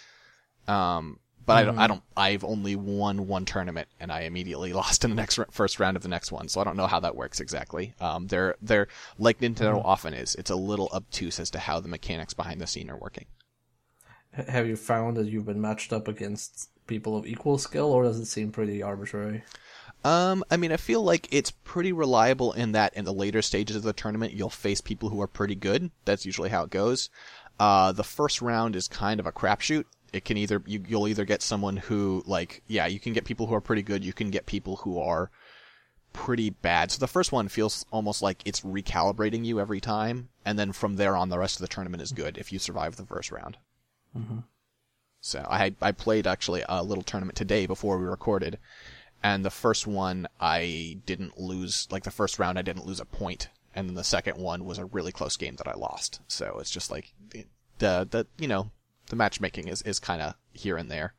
Um, 0.68 1.20
but 1.46 1.56
I 1.56 1.64
don't, 1.64 1.78
I 1.78 1.86
don't, 1.86 2.02
I've 2.16 2.44
only 2.44 2.76
won 2.76 3.26
one 3.26 3.46
tournament 3.46 3.88
and 3.98 4.12
I 4.12 4.22
immediately 4.22 4.72
lost 4.74 5.04
in 5.04 5.10
the 5.10 5.16
next 5.16 5.38
first 5.50 5.80
round 5.80 5.96
of 5.96 6.02
the 6.02 6.08
next 6.08 6.30
one. 6.30 6.48
So 6.48 6.60
I 6.60 6.64
don't 6.64 6.76
know 6.76 6.86
how 6.86 7.00
that 7.00 7.16
works 7.16 7.40
exactly. 7.40 7.94
Um, 7.98 8.26
they're, 8.26 8.56
they're 8.60 8.88
like 9.18 9.40
Nintendo 9.40 9.82
often 9.82 10.12
is. 10.12 10.34
It's 10.34 10.50
a 10.50 10.56
little 10.56 10.90
obtuse 10.92 11.40
as 11.40 11.50
to 11.52 11.58
how 11.58 11.80
the 11.80 11.88
mechanics 11.88 12.34
behind 12.34 12.60
the 12.60 12.66
scene 12.66 12.90
are 12.90 12.98
working. 12.98 13.26
Have 14.32 14.66
you 14.66 14.76
found 14.76 15.16
that 15.16 15.26
you've 15.26 15.46
been 15.46 15.60
matched 15.60 15.92
up 15.92 16.06
against 16.08 16.70
people 16.86 17.16
of 17.16 17.26
equal 17.26 17.58
skill, 17.58 17.92
or 17.92 18.04
does 18.04 18.18
it 18.18 18.26
seem 18.26 18.52
pretty 18.52 18.82
arbitrary? 18.82 19.42
Um, 20.04 20.44
I 20.50 20.56
mean, 20.56 20.72
I 20.72 20.76
feel 20.76 21.02
like 21.02 21.28
it's 21.30 21.50
pretty 21.50 21.92
reliable 21.92 22.52
in 22.52 22.72
that 22.72 22.94
in 22.94 23.04
the 23.04 23.12
later 23.12 23.42
stages 23.42 23.76
of 23.76 23.82
the 23.82 23.92
tournament, 23.92 24.32
you'll 24.32 24.48
face 24.50 24.80
people 24.80 25.08
who 25.08 25.20
are 25.20 25.26
pretty 25.26 25.54
good. 25.54 25.90
That's 26.04 26.24
usually 26.24 26.48
how 26.48 26.64
it 26.64 26.70
goes. 26.70 27.10
Uh, 27.58 27.92
the 27.92 28.04
first 28.04 28.40
round 28.40 28.76
is 28.76 28.88
kind 28.88 29.20
of 29.20 29.26
a 29.26 29.32
crapshoot. 29.32 29.84
It 30.12 30.24
can 30.24 30.36
either 30.36 30.62
you, 30.66 30.82
you'll 30.88 31.08
either 31.08 31.24
get 31.24 31.42
someone 31.42 31.76
who 31.76 32.22
like 32.26 32.62
yeah, 32.66 32.86
you 32.86 32.98
can 32.98 33.12
get 33.12 33.24
people 33.24 33.46
who 33.46 33.54
are 33.54 33.60
pretty 33.60 33.82
good. 33.82 34.04
You 34.04 34.12
can 34.12 34.30
get 34.30 34.46
people 34.46 34.76
who 34.76 34.98
are 34.98 35.30
pretty 36.12 36.50
bad. 36.50 36.90
So 36.90 36.98
the 36.98 37.06
first 37.06 37.30
one 37.30 37.48
feels 37.48 37.84
almost 37.90 38.22
like 38.22 38.42
it's 38.44 38.62
recalibrating 38.62 39.44
you 39.44 39.60
every 39.60 39.80
time, 39.80 40.30
and 40.44 40.58
then 40.58 40.72
from 40.72 40.96
there 40.96 41.16
on, 41.16 41.28
the 41.28 41.38
rest 41.38 41.56
of 41.56 41.62
the 41.62 41.72
tournament 41.72 42.02
is 42.02 42.12
good 42.12 42.38
if 42.38 42.52
you 42.52 42.58
survive 42.58 42.96
the 42.96 43.04
first 43.04 43.30
round. 43.30 43.58
So 45.20 45.46
I 45.48 45.74
I 45.80 45.92
played 45.92 46.26
actually 46.26 46.64
a 46.68 46.82
little 46.82 47.04
tournament 47.04 47.36
today 47.36 47.66
before 47.66 47.98
we 47.98 48.06
recorded, 48.06 48.58
and 49.22 49.44
the 49.44 49.50
first 49.50 49.86
one 49.86 50.26
I 50.40 50.98
didn't 51.04 51.38
lose 51.38 51.86
like 51.90 52.04
the 52.04 52.10
first 52.10 52.38
round 52.38 52.58
I 52.58 52.62
didn't 52.62 52.86
lose 52.86 53.00
a 53.00 53.04
point, 53.04 53.48
and 53.74 53.88
then 53.88 53.94
the 53.94 54.04
second 54.04 54.38
one 54.38 54.64
was 54.64 54.78
a 54.78 54.86
really 54.86 55.12
close 55.12 55.36
game 55.36 55.56
that 55.56 55.68
I 55.68 55.74
lost. 55.74 56.20
So 56.26 56.56
it's 56.58 56.70
just 56.70 56.90
like 56.90 57.12
the 57.30 57.46
the, 57.78 58.08
the 58.10 58.26
you 58.38 58.48
know 58.48 58.70
the 59.06 59.16
matchmaking 59.16 59.68
is 59.68 59.82
is 59.82 59.98
kind 59.98 60.22
of 60.22 60.34
here 60.52 60.76
and 60.76 60.90
there. 60.90 61.14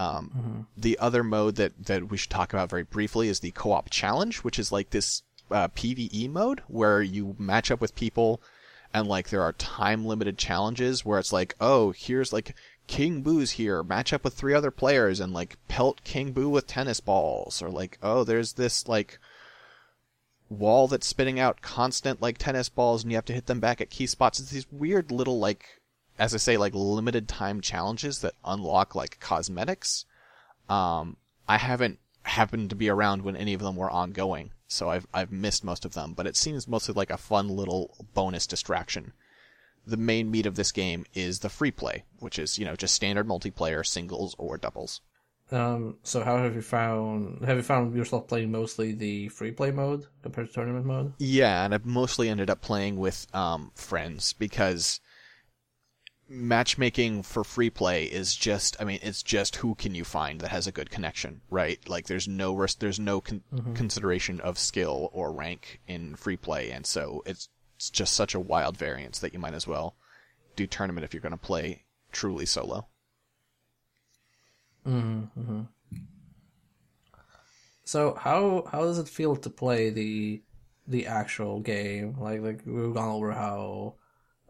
Um, 0.00 0.68
the 0.76 0.98
other 0.98 1.24
mode 1.24 1.56
that 1.56 1.86
that 1.86 2.08
we 2.08 2.16
should 2.16 2.30
talk 2.30 2.52
about 2.52 2.70
very 2.70 2.84
briefly 2.84 3.28
is 3.28 3.40
the 3.40 3.50
co-op 3.50 3.90
challenge, 3.90 4.38
which 4.38 4.58
is 4.58 4.72
like 4.72 4.90
this 4.90 5.22
uh, 5.50 5.68
PVE 5.68 6.30
mode 6.30 6.62
where 6.68 7.02
you 7.02 7.34
match 7.38 7.70
up 7.70 7.80
with 7.80 7.94
people 7.94 8.40
and 8.92 9.06
like 9.06 9.28
there 9.28 9.42
are 9.42 9.52
time 9.52 10.04
limited 10.04 10.38
challenges 10.38 11.04
where 11.04 11.18
it's 11.18 11.32
like, 11.32 11.54
oh, 11.60 11.92
here's 11.92 12.32
like 12.32 12.54
King 12.86 13.22
Boo's 13.22 13.52
here, 13.52 13.82
match 13.82 14.12
up 14.12 14.24
with 14.24 14.34
three 14.34 14.54
other 14.54 14.70
players 14.70 15.20
and 15.20 15.32
like 15.32 15.56
pelt 15.68 16.02
King 16.04 16.32
Boo 16.32 16.48
with 16.48 16.66
tennis 16.66 17.00
balls, 17.00 17.60
or 17.62 17.70
like, 17.70 17.98
oh, 18.02 18.24
there's 18.24 18.54
this 18.54 18.88
like 18.88 19.18
wall 20.48 20.88
that's 20.88 21.06
spitting 21.06 21.38
out 21.38 21.60
constant 21.60 22.22
like 22.22 22.38
tennis 22.38 22.70
balls 22.70 23.02
and 23.02 23.12
you 23.12 23.16
have 23.16 23.24
to 23.26 23.34
hit 23.34 23.46
them 23.46 23.60
back 23.60 23.80
at 23.80 23.90
key 23.90 24.06
spots. 24.06 24.40
It's 24.40 24.50
these 24.50 24.70
weird 24.72 25.10
little 25.10 25.38
like 25.38 25.78
as 26.18 26.34
I 26.34 26.38
say, 26.38 26.56
like 26.56 26.74
limited 26.74 27.28
time 27.28 27.60
challenges 27.60 28.20
that 28.20 28.34
unlock 28.44 28.94
like 28.94 29.20
cosmetics. 29.20 30.04
Um, 30.68 31.16
I 31.48 31.58
haven't 31.58 31.98
happened 32.24 32.70
to 32.70 32.76
be 32.76 32.88
around 32.88 33.22
when 33.22 33.36
any 33.36 33.54
of 33.54 33.60
them 33.60 33.76
were 33.76 33.90
ongoing, 33.90 34.50
so 34.68 34.90
I've 34.90 35.06
I've 35.12 35.32
missed 35.32 35.64
most 35.64 35.84
of 35.84 35.94
them. 35.94 36.12
But 36.12 36.26
it 36.26 36.36
seems 36.36 36.68
mostly 36.68 36.94
like 36.94 37.10
a 37.10 37.16
fun 37.16 37.48
little 37.48 37.96
bonus 38.14 38.46
distraction. 38.46 39.12
The 39.86 39.96
main 39.96 40.30
meat 40.30 40.46
of 40.46 40.54
this 40.54 40.70
game 40.70 41.06
is 41.14 41.40
the 41.40 41.48
free 41.48 41.70
play, 41.70 42.04
which 42.20 42.38
is 42.38 42.58
you 42.58 42.64
know 42.64 42.76
just 42.76 42.94
standard 42.94 43.26
multiplayer, 43.26 43.84
singles 43.84 44.36
or 44.38 44.58
doubles. 44.58 45.00
Um, 45.50 45.96
so 46.02 46.22
how 46.22 46.36
have 46.36 46.54
you 46.54 46.60
found? 46.60 47.44
Have 47.44 47.56
you 47.56 47.62
found 47.62 47.94
yourself 47.94 48.28
playing 48.28 48.52
mostly 48.52 48.92
the 48.92 49.28
free 49.28 49.50
play 49.50 49.70
mode 49.70 50.06
compared 50.22 50.48
to 50.48 50.52
tournament 50.52 50.84
mode? 50.84 51.14
Yeah, 51.18 51.64
and 51.64 51.74
I've 51.74 51.86
mostly 51.86 52.28
ended 52.28 52.50
up 52.50 52.60
playing 52.60 52.96
with 52.96 53.26
um, 53.34 53.72
friends 53.74 54.34
because 54.34 55.00
matchmaking 56.28 57.22
for 57.22 57.42
free 57.42 57.70
play 57.70 58.04
is 58.04 58.34
just 58.34 58.76
I 58.78 58.84
mean 58.84 58.98
it's 59.02 59.22
just 59.22 59.56
who 59.56 59.74
can 59.74 59.94
you 59.94 60.04
find 60.04 60.40
that 60.40 60.50
has 60.50 60.66
a 60.66 60.72
good 60.72 60.90
connection, 60.90 61.40
right? 61.50 61.78
Like 61.88 62.06
there's 62.06 62.28
no 62.28 62.54
risk, 62.54 62.78
there's 62.80 63.00
no 63.00 63.20
con- 63.20 63.42
mm-hmm. 63.52 63.74
consideration 63.74 64.40
of 64.40 64.58
skill 64.58 65.10
or 65.12 65.32
rank 65.32 65.80
in 65.86 66.16
free 66.16 66.36
play 66.36 66.70
and 66.70 66.86
so 66.86 67.22
it's, 67.26 67.48
it's 67.76 67.90
just 67.90 68.14
such 68.14 68.34
a 68.34 68.40
wild 68.40 68.76
variance 68.76 69.18
that 69.20 69.32
you 69.32 69.38
might 69.38 69.54
as 69.54 69.66
well 69.66 69.96
do 70.56 70.66
tournament 70.66 71.04
if 71.04 71.14
you're 71.14 71.20
going 71.20 71.32
to 71.32 71.38
play 71.38 71.84
truly 72.12 72.44
solo. 72.44 72.86
Mm-hmm. 74.86 75.62
So 77.84 78.14
how 78.14 78.68
how 78.70 78.82
does 78.82 78.98
it 78.98 79.08
feel 79.08 79.36
to 79.36 79.50
play 79.50 79.90
the 79.90 80.42
the 80.86 81.06
actual 81.06 81.60
game? 81.60 82.16
Like 82.18 82.42
like 82.42 82.60
we've 82.66 82.92
gone 82.92 83.08
over 83.08 83.32
how 83.32 83.94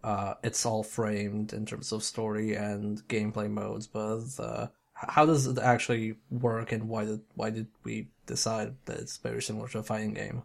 uh, 0.09 0.35
it's 0.43 0.65
all 0.65 0.83
framed 0.83 1.53
in 1.53 1.67
terms 1.67 1.93
of 1.93 2.03
story 2.03 2.55
and 2.55 3.07
gameplay 3.09 3.51
modes, 3.51 3.87
but 3.87 4.23
uh, 4.39 4.69
how 4.95 5.27
does 5.27 5.47
it 5.47 5.59
actually 5.59 6.17
work, 6.31 6.73
and 6.73 6.89
why 6.89 7.05
did 7.05 7.21
why 7.35 7.51
did 7.51 7.67
we 7.85 8.09
decide 8.27 8.75
that 8.87 8.99
it's 8.99 9.19
very 9.19 9.43
similar 9.43 9.69
to 9.69 9.79
a 9.81 9.83
fighting 9.83 10.15
game? 10.15 10.45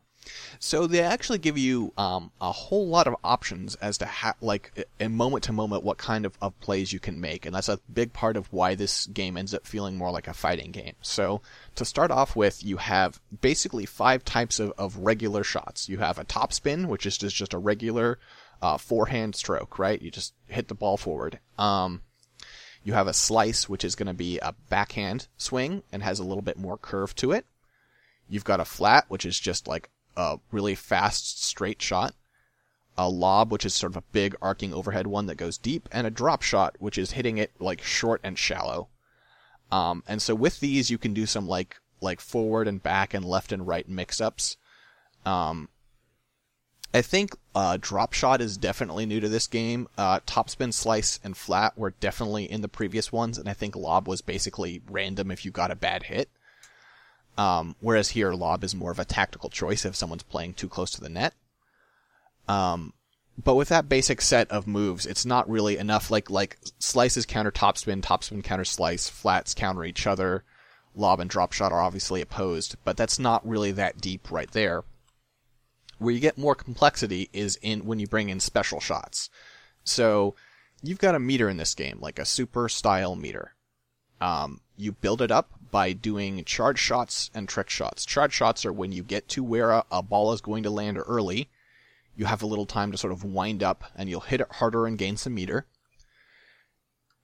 So 0.60 0.88
they 0.88 1.02
actually 1.02 1.40
give 1.40 1.58
you 1.58 1.92
um, 1.98 2.32
a 2.40 2.52
whole 2.52 2.88
lot 2.88 3.08
of 3.08 3.16
options 3.24 3.76
as 3.76 3.98
to 3.98 4.06
how, 4.06 4.34
like, 4.42 4.88
in 5.00 5.16
moment 5.16 5.44
to 5.46 5.54
moment, 5.54 5.84
what 5.84 5.98
kind 5.98 6.26
of, 6.26 6.38
of 6.42 6.58
plays 6.62 6.94
you 6.94 7.00
can 7.00 7.20
make, 7.20 7.46
and 7.46 7.56
that's 7.56 7.70
a 7.70 7.80
big 7.94 8.14
part 8.14 8.38
of 8.38 8.52
why 8.52 8.76
this 8.76 9.06
game 9.08 9.38
ends 9.38 9.54
up 9.54 9.66
feeling 9.66 9.98
more 9.98 10.12
like 10.12 10.30
a 10.30 10.34
fighting 10.34 10.72
game. 10.72 10.96
So 11.02 11.42
to 11.76 11.86
start 11.86 12.12
off 12.12 12.36
with, 12.36 12.64
you 12.64 12.78
have 12.78 13.20
basically 13.42 13.86
five 13.86 14.24
types 14.24 14.60
of, 14.60 14.72
of 14.78 14.98
regular 14.98 15.44
shots. 15.44 15.90
You 15.90 16.00
have 16.00 16.18
a 16.20 16.24
top 16.24 16.54
spin, 16.54 16.88
which 16.88 17.06
is 17.06 17.18
just, 17.18 17.36
just 17.36 17.54
a 17.54 17.58
regular 17.58 18.18
uh, 18.62 18.78
forehand 18.78 19.36
stroke, 19.36 19.78
right? 19.80 20.02
You 20.02 20.12
just 20.12 20.34
hit 20.48 20.68
the 20.68 20.76
ball 20.76 20.98
forward. 20.98 21.40
Um, 21.58 22.02
you 22.84 22.94
have 22.94 23.08
a 23.08 23.14
slice, 23.14 23.70
which 23.70 23.84
is 23.84 23.96
going 23.96 24.08
to 24.08 24.14
be 24.14 24.40
a 24.40 24.56
backhand 24.70 25.28
swing 25.38 25.84
and 25.92 26.04
has 26.04 26.20
a 26.20 26.24
little 26.24 26.42
bit 26.42 26.58
more 26.58 26.78
curve 26.78 27.16
to 27.16 27.32
it. 27.32 27.46
You've 28.30 28.44
got 28.44 28.60
a 28.60 28.66
flat, 28.66 29.06
which 29.08 29.26
is 29.26 29.40
just 29.40 29.68
like 29.68 29.90
a 30.16 30.40
really 30.52 30.76
fast 30.76 31.44
straight 31.44 31.82
shot. 31.82 32.14
A 32.98 33.10
lob, 33.10 33.52
which 33.52 33.66
is 33.66 33.74
sort 33.74 33.94
of 33.94 33.98
a 33.98 34.04
big 34.12 34.36
arcing 34.42 34.74
overhead 34.74 35.08
one 35.08 35.26
that 35.26 35.36
goes 35.36 35.58
deep, 35.58 35.90
and 35.92 36.06
a 36.06 36.12
drop 36.12 36.44
shot, 36.44 36.76
which 36.78 36.98
is 36.98 37.12
hitting 37.12 37.38
it 37.38 37.52
like 37.60 37.82
short 37.82 38.22
and 38.24 38.38
shallow. 38.38 38.90
Um, 39.72 40.04
and 40.08 40.22
so 40.22 40.36
with 40.36 40.60
these, 40.60 40.92
you 40.92 41.00
can 41.00 41.14
do 41.14 41.26
some 41.26 41.48
like 41.48 41.78
like 42.02 42.20
forward 42.20 42.68
and 42.68 42.84
back 42.84 43.14
and 43.14 43.26
left 43.26 43.52
and 43.52 43.66
right 43.66 43.88
mix 43.90 44.22
ups. 44.22 44.58
Um, 45.26 45.70
I 46.94 47.02
think 47.02 47.36
uh, 47.56 47.78
drop 47.82 48.14
shot 48.14 48.40
is 48.40 48.56
definitely 48.56 49.08
new 49.08 49.20
to 49.20 49.30
this 49.30 49.48
game. 49.48 49.88
Uh, 49.98 50.20
topspin, 50.28 50.72
slice, 50.72 51.20
and 51.24 51.36
flat 51.36 51.76
were 51.76 51.92
definitely 52.00 52.50
in 52.50 52.62
the 52.62 52.68
previous 52.68 53.12
ones, 53.12 53.40
and 53.40 53.50
I 53.50 53.54
think 53.54 53.76
lob 53.76 54.08
was 54.08 54.22
basically 54.22 54.82
random 54.88 55.32
if 55.32 55.44
you 55.44 55.50
got 55.50 55.72
a 55.72 55.76
bad 55.76 56.04
hit. 56.04 56.30
Um, 57.36 57.76
whereas 57.80 58.10
here, 58.10 58.34
lob 58.34 58.64
is 58.64 58.76
more 58.76 58.92
of 58.92 59.00
a 59.00 59.06
tactical 59.06 59.50
choice 59.50 59.86
if 59.86 59.96
someone's 59.96 60.22
playing 60.22 60.54
too 60.54 60.70
close 60.70 60.92
to 60.92 61.02
the 61.02 61.10
net. 61.10 61.34
Um, 62.48 62.94
but 63.44 63.56
with 63.56 63.70
that 63.70 63.90
basic 63.90 64.22
set 64.22 64.52
of 64.52 64.68
moves, 64.68 65.08
it's 65.08 65.26
not 65.26 65.50
really 65.50 65.78
enough. 65.78 66.12
Like 66.12 66.30
like 66.30 66.60
slices 66.78 67.26
counter 67.26 67.52
topspin, 67.52 68.02
topspin 68.02 68.44
counter 68.44 68.66
slice, 68.66 69.10
flats 69.10 69.56
counter 69.56 69.84
each 69.84 70.06
other. 70.06 70.44
Lob 70.96 71.20
and 71.20 71.30
drop 71.30 71.54
shot 71.54 71.72
are 71.72 71.82
obviously 71.82 72.22
opposed, 72.22 72.76
but 72.84 72.98
that's 72.98 73.18
not 73.18 73.48
really 73.48 73.72
that 73.72 74.00
deep 74.00 74.30
right 74.30 74.52
there. 74.52 74.84
Where 76.04 76.14
you 76.14 76.20
get 76.20 76.38
more 76.38 76.56
complexity 76.56 77.30
is 77.32 77.58
in 77.62 77.86
when 77.86 78.00
you 78.00 78.08
bring 78.08 78.30
in 78.30 78.40
special 78.40 78.80
shots. 78.80 79.30
So 79.84 80.36
you've 80.82 81.00
got 81.00 81.16
a 81.16 81.20
meter 81.20 81.50
in 81.50 81.58
this 81.58 81.74
game, 81.74 82.00
like 82.02 82.20
a 82.20 82.26
super 82.26 82.68
style 82.68 83.16
meter. 83.16 83.56
Um, 84.20 84.62
you 84.76 84.92
build 84.92 85.22
it 85.22 85.32
up 85.32 85.52
by 85.72 85.94
doing 85.94 86.44
charge 86.44 86.80
shots 86.80 87.32
and 87.34 87.48
trick 87.48 87.70
shots. 87.70 88.06
Charge 88.06 88.34
shots 88.34 88.66
are 88.66 88.74
when 88.74 88.92
you 88.92 89.02
get 89.02 89.28
to 89.30 89.44
where 89.44 89.72
a, 89.72 89.86
a 89.92 90.02
ball 90.02 90.34
is 90.34 90.42
going 90.42 90.64
to 90.64 90.70
land 90.70 91.00
early. 91.06 91.50
You 92.16 92.26
have 92.26 92.44
a 92.44 92.48
little 92.48 92.66
time 92.66 92.92
to 92.92 92.98
sort 92.98 93.14
of 93.14 93.24
wind 93.24 93.64
up 93.64 93.86
and 93.96 94.10
you'll 94.10 94.22
hit 94.22 94.42
it 94.42 94.52
harder 94.52 94.86
and 94.86 94.98
gain 94.98 95.18
some 95.18 95.34
meter. 95.34 95.66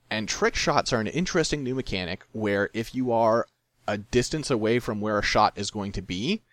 And 0.10 0.28
trick 0.28 0.56
shots 0.56 0.92
are 0.92 1.00
an 1.00 1.08
interesting 1.08 1.64
new 1.64 1.76
mechanic 1.76 2.24
where 2.32 2.70
if 2.74 2.96
you 2.96 3.12
are 3.12 3.46
a 3.88 3.98
distance 3.98 4.50
away 4.50 4.80
from 4.80 5.02
where 5.02 5.20
a 5.20 5.24
shot 5.24 5.54
is 5.58 5.70
going 5.70 5.92
to 5.92 6.02
be, 6.02 6.44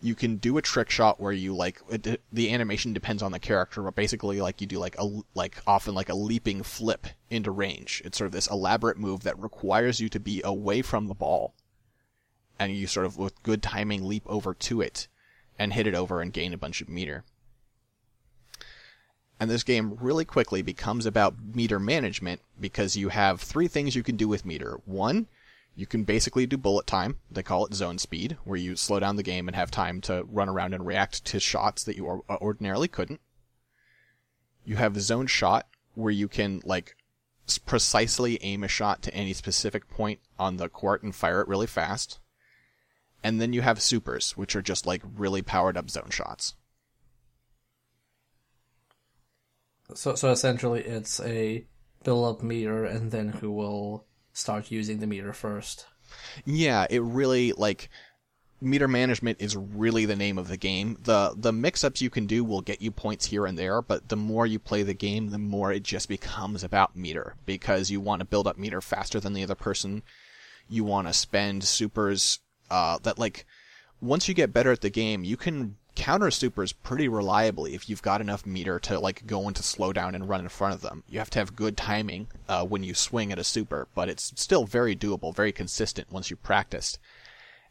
you 0.00 0.14
can 0.14 0.36
do 0.36 0.58
a 0.58 0.62
trick 0.62 0.90
shot 0.90 1.20
where 1.20 1.32
you 1.32 1.54
like 1.54 1.80
it, 1.90 2.20
the 2.32 2.52
animation 2.52 2.92
depends 2.92 3.22
on 3.22 3.32
the 3.32 3.38
character, 3.38 3.82
but 3.82 3.94
basically 3.94 4.40
like 4.40 4.60
you 4.60 4.66
do 4.66 4.78
like 4.78 4.96
a 4.98 5.22
like 5.34 5.56
often 5.66 5.94
like 5.94 6.08
a 6.08 6.14
leaping 6.14 6.62
flip 6.62 7.06
into 7.30 7.50
range. 7.50 8.02
It's 8.04 8.18
sort 8.18 8.26
of 8.26 8.32
this 8.32 8.48
elaborate 8.48 8.98
move 8.98 9.22
that 9.24 9.38
requires 9.38 10.00
you 10.00 10.08
to 10.10 10.20
be 10.20 10.40
away 10.44 10.82
from 10.82 11.08
the 11.08 11.14
ball, 11.14 11.54
and 12.58 12.74
you 12.74 12.86
sort 12.86 13.06
of 13.06 13.16
with 13.16 13.42
good 13.42 13.62
timing 13.62 14.06
leap 14.06 14.24
over 14.26 14.54
to 14.54 14.80
it, 14.80 15.08
and 15.58 15.72
hit 15.72 15.86
it 15.86 15.94
over 15.94 16.20
and 16.20 16.32
gain 16.32 16.52
a 16.52 16.58
bunch 16.58 16.80
of 16.80 16.88
meter. 16.88 17.24
And 19.40 19.50
this 19.50 19.62
game 19.62 19.96
really 20.00 20.24
quickly 20.24 20.62
becomes 20.62 21.06
about 21.06 21.36
meter 21.54 21.78
management 21.78 22.40
because 22.60 22.96
you 22.96 23.10
have 23.10 23.40
three 23.40 23.68
things 23.68 23.94
you 23.94 24.02
can 24.02 24.16
do 24.16 24.26
with 24.26 24.44
meter. 24.44 24.80
One, 24.84 25.28
you 25.78 25.86
can 25.86 26.02
basically 26.02 26.44
do 26.44 26.56
bullet 26.56 26.88
time. 26.88 27.18
They 27.30 27.44
call 27.44 27.64
it 27.64 27.72
zone 27.72 27.98
speed, 27.98 28.36
where 28.42 28.58
you 28.58 28.74
slow 28.74 28.98
down 28.98 29.14
the 29.14 29.22
game 29.22 29.46
and 29.46 29.54
have 29.54 29.70
time 29.70 30.00
to 30.02 30.24
run 30.24 30.48
around 30.48 30.74
and 30.74 30.84
react 30.84 31.24
to 31.26 31.38
shots 31.38 31.84
that 31.84 31.96
you 31.96 32.24
uh, 32.28 32.36
ordinarily 32.40 32.88
couldn't. 32.88 33.20
You 34.64 34.74
have 34.74 35.00
zone 35.00 35.28
shot, 35.28 35.68
where 35.94 36.10
you 36.10 36.26
can 36.26 36.62
like 36.64 36.96
precisely 37.64 38.40
aim 38.42 38.64
a 38.64 38.68
shot 38.68 39.02
to 39.02 39.14
any 39.14 39.32
specific 39.32 39.88
point 39.88 40.18
on 40.36 40.56
the 40.56 40.68
court 40.68 41.04
and 41.04 41.14
fire 41.14 41.42
it 41.42 41.48
really 41.48 41.68
fast. 41.68 42.18
And 43.22 43.40
then 43.40 43.52
you 43.52 43.62
have 43.62 43.80
supers, 43.80 44.36
which 44.36 44.56
are 44.56 44.62
just 44.62 44.84
like 44.84 45.02
really 45.16 45.42
powered 45.42 45.76
up 45.76 45.90
zone 45.90 46.10
shots. 46.10 46.54
So, 49.94 50.16
so 50.16 50.32
essentially, 50.32 50.80
it's 50.80 51.20
a 51.20 51.66
build 52.02 52.24
up 52.38 52.42
meter, 52.42 52.84
and 52.84 53.12
then 53.12 53.28
who 53.28 53.52
will 53.52 54.07
start 54.38 54.70
using 54.70 55.00
the 55.00 55.06
meter 55.06 55.32
first. 55.32 55.86
Yeah, 56.44 56.86
it 56.88 57.02
really 57.02 57.52
like 57.52 57.90
meter 58.60 58.88
management 58.88 59.40
is 59.40 59.56
really 59.56 60.04
the 60.04 60.16
name 60.16 60.38
of 60.38 60.48
the 60.48 60.56
game. 60.56 60.96
The 61.02 61.34
the 61.36 61.52
mix-ups 61.52 62.00
you 62.00 62.10
can 62.10 62.26
do 62.26 62.44
will 62.44 62.60
get 62.60 62.82
you 62.82 62.90
points 62.90 63.26
here 63.26 63.46
and 63.46 63.58
there, 63.58 63.82
but 63.82 64.08
the 64.08 64.16
more 64.16 64.46
you 64.46 64.58
play 64.58 64.82
the 64.82 64.94
game, 64.94 65.30
the 65.30 65.38
more 65.38 65.72
it 65.72 65.82
just 65.82 66.08
becomes 66.08 66.64
about 66.64 66.96
meter 66.96 67.34
because 67.46 67.90
you 67.90 68.00
want 68.00 68.20
to 68.20 68.26
build 68.26 68.46
up 68.46 68.58
meter 68.58 68.80
faster 68.80 69.20
than 69.20 69.32
the 69.32 69.42
other 69.42 69.54
person. 69.54 70.02
You 70.68 70.84
want 70.84 71.08
to 71.08 71.12
spend 71.12 71.64
supers 71.64 72.40
uh, 72.70 72.98
that 73.02 73.18
like 73.18 73.44
once 74.00 74.28
you 74.28 74.34
get 74.34 74.52
better 74.52 74.72
at 74.72 74.80
the 74.80 74.90
game, 74.90 75.24
you 75.24 75.36
can 75.36 75.76
counter 75.98 76.30
supers 76.30 76.72
pretty 76.72 77.08
reliably 77.08 77.74
if 77.74 77.88
you've 77.88 78.02
got 78.02 78.20
enough 78.20 78.46
meter 78.46 78.78
to 78.78 79.00
like 79.00 79.26
go 79.26 79.48
into 79.48 79.64
slow 79.64 79.92
down 79.92 80.14
and 80.14 80.28
run 80.28 80.40
in 80.40 80.48
front 80.48 80.72
of 80.72 80.80
them. 80.80 81.02
You 81.08 81.18
have 81.18 81.30
to 81.30 81.40
have 81.40 81.56
good 81.56 81.76
timing 81.76 82.28
uh, 82.48 82.64
when 82.64 82.84
you 82.84 82.94
swing 82.94 83.32
at 83.32 83.38
a 83.38 83.44
super, 83.44 83.88
but 83.96 84.08
it's 84.08 84.32
still 84.36 84.64
very 84.64 84.94
doable, 84.94 85.34
very 85.34 85.50
consistent 85.50 86.12
once 86.12 86.30
you 86.30 86.36
practice. 86.36 86.98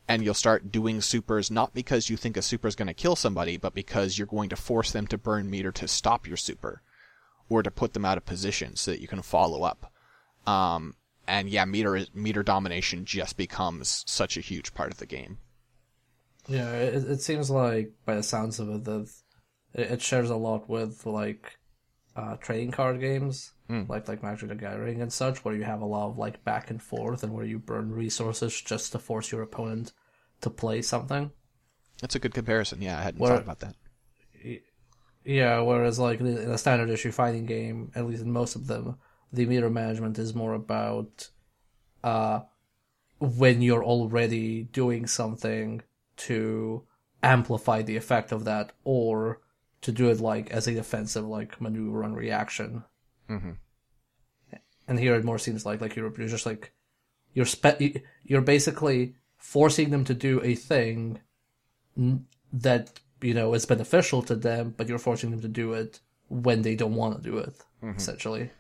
And 0.09 0.23
you'll 0.23 0.33
start 0.33 0.71
doing 0.71 1.01
supers 1.01 1.49
not 1.49 1.73
because 1.73 2.09
you 2.09 2.17
think 2.17 2.35
a 2.35 2.41
super 2.41 2.67
is 2.67 2.75
going 2.75 2.87
to 2.87 2.93
kill 2.93 3.15
somebody, 3.15 3.55
but 3.57 3.73
because 3.73 4.17
you're 4.17 4.27
going 4.27 4.49
to 4.49 4.55
force 4.55 4.91
them 4.91 5.07
to 5.07 5.17
burn 5.17 5.49
meter 5.49 5.71
to 5.73 5.87
stop 5.87 6.27
your 6.27 6.37
super, 6.37 6.81
or 7.49 7.63
to 7.63 7.71
put 7.71 7.93
them 7.93 8.05
out 8.05 8.17
of 8.17 8.25
position 8.25 8.75
so 8.75 8.91
that 8.91 9.01
you 9.01 9.07
can 9.07 9.21
follow 9.21 9.63
up. 9.63 9.91
Um, 10.45 10.95
and 11.27 11.49
yeah, 11.49 11.65
meter 11.65 12.05
meter 12.13 12.43
domination 12.43 13.05
just 13.05 13.37
becomes 13.37 14.03
such 14.07 14.37
a 14.37 14.41
huge 14.41 14.73
part 14.73 14.91
of 14.91 14.97
the 14.97 15.05
game. 15.05 15.39
Yeah, 16.47 16.71
it, 16.71 17.09
it 17.09 17.21
seems 17.21 17.49
like 17.49 17.91
by 18.05 18.15
the 18.15 18.23
sounds 18.23 18.59
of 18.59 18.69
it 18.69 18.83
that 18.85 19.11
it, 19.73 20.01
shares 20.01 20.29
a 20.29 20.35
lot 20.35 20.69
with 20.69 21.05
like 21.05 21.57
uh, 22.15 22.35
trading 22.37 22.71
card 22.71 22.99
games, 22.99 23.53
mm. 23.69 23.87
like 23.89 24.07
like 24.07 24.23
Magic 24.23 24.49
the 24.49 24.55
Gathering 24.55 25.01
and 25.01 25.11
such, 25.11 25.43
where 25.43 25.55
you 25.55 25.63
have 25.63 25.81
a 25.81 25.85
lot 25.85 26.09
of 26.09 26.17
like 26.17 26.43
back 26.43 26.69
and 26.69 26.81
forth 26.81 27.23
and 27.23 27.33
where 27.33 27.45
you 27.45 27.59
burn 27.59 27.91
resources 27.91 28.59
just 28.61 28.91
to 28.93 28.99
force 28.99 29.31
your 29.31 29.41
opponent 29.41 29.91
to 30.41 30.49
play 30.49 30.81
something. 30.81 31.31
That's 32.01 32.15
a 32.15 32.19
good 32.19 32.33
comparison. 32.33 32.81
Yeah, 32.81 32.97
I 32.97 33.01
hadn't 33.01 33.19
where, 33.19 33.31
thought 33.31 33.43
about 33.43 33.59
that. 33.59 33.75
Yeah, 35.25 35.59
whereas 35.59 35.99
like 35.99 36.21
in 36.21 36.27
a 36.27 36.57
standard 36.57 36.89
issue 36.89 37.11
fighting 37.11 37.45
game, 37.45 37.91
at 37.95 38.07
least 38.07 38.23
in 38.23 38.31
most 38.31 38.55
of 38.55 38.67
them, 38.67 38.97
the 39.33 39.45
meter 39.45 39.69
management 39.69 40.17
is 40.17 40.33
more 40.33 40.53
about 40.53 41.29
uh, 42.03 42.41
when 43.19 43.61
you're 43.61 43.83
already 43.83 44.63
doing 44.63 45.05
something 45.05 45.81
to 46.17 46.83
amplify 47.23 47.81
the 47.81 47.97
effect 47.97 48.31
of 48.31 48.45
that 48.45 48.71
or 48.83 49.41
to 49.81 49.91
do 49.91 50.09
it 50.09 50.19
like 50.19 50.49
as 50.51 50.67
a 50.67 50.73
defensive 50.73 51.25
like 51.25 51.59
maneuver 51.61 52.03
and 52.03 52.15
reaction. 52.15 52.83
Mm-hmm. 53.29 53.51
And 54.87 54.99
here 54.99 55.15
it 55.15 55.25
more 55.25 55.39
seems 55.39 55.65
like 55.65 55.81
like 55.81 55.95
you're, 55.95 56.13
you're 56.17 56.27
just 56.27 56.45
like 56.45 56.73
you're 57.33 57.45
spe- 57.45 58.01
you're 58.23 58.41
basically 58.41 59.15
forcing 59.37 59.89
them 59.91 60.03
to 60.05 60.13
do 60.13 60.41
a 60.43 60.55
thing 60.55 61.19
that 62.53 62.99
you 63.21 63.33
know 63.33 63.53
is 63.53 63.65
beneficial 63.65 64.21
to 64.23 64.35
them, 64.35 64.73
but 64.77 64.87
you're 64.87 64.97
forcing 64.97 65.31
them 65.31 65.41
to 65.41 65.47
do 65.47 65.73
it 65.73 65.99
when 66.29 66.61
they 66.61 66.75
don't 66.75 66.95
want 66.95 67.15
to 67.15 67.29
do 67.29 67.37
it. 67.37 67.53
Mm-hmm. 67.83 67.97
Essentially. 67.97 68.51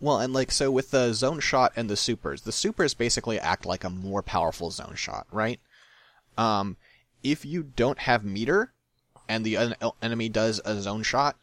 Well, 0.00 0.18
and 0.18 0.32
like 0.32 0.50
so 0.50 0.70
with 0.70 0.90
the 0.90 1.12
zone 1.12 1.40
shot 1.40 1.72
and 1.76 1.88
the 1.88 1.96
supers, 1.96 2.42
the 2.42 2.52
supers 2.52 2.94
basically 2.94 3.38
act 3.38 3.64
like 3.64 3.84
a 3.84 3.90
more 3.90 4.22
powerful 4.22 4.70
zone 4.70 4.94
shot, 4.94 5.26
right? 5.32 5.60
Um, 6.36 6.76
if 7.22 7.44
you 7.44 7.62
don't 7.62 7.98
have 8.00 8.24
meter, 8.24 8.72
and 9.28 9.44
the 9.44 9.56
en- 9.56 9.74
enemy 10.02 10.28
does 10.28 10.60
a 10.64 10.80
zone 10.80 11.02
shot, 11.02 11.36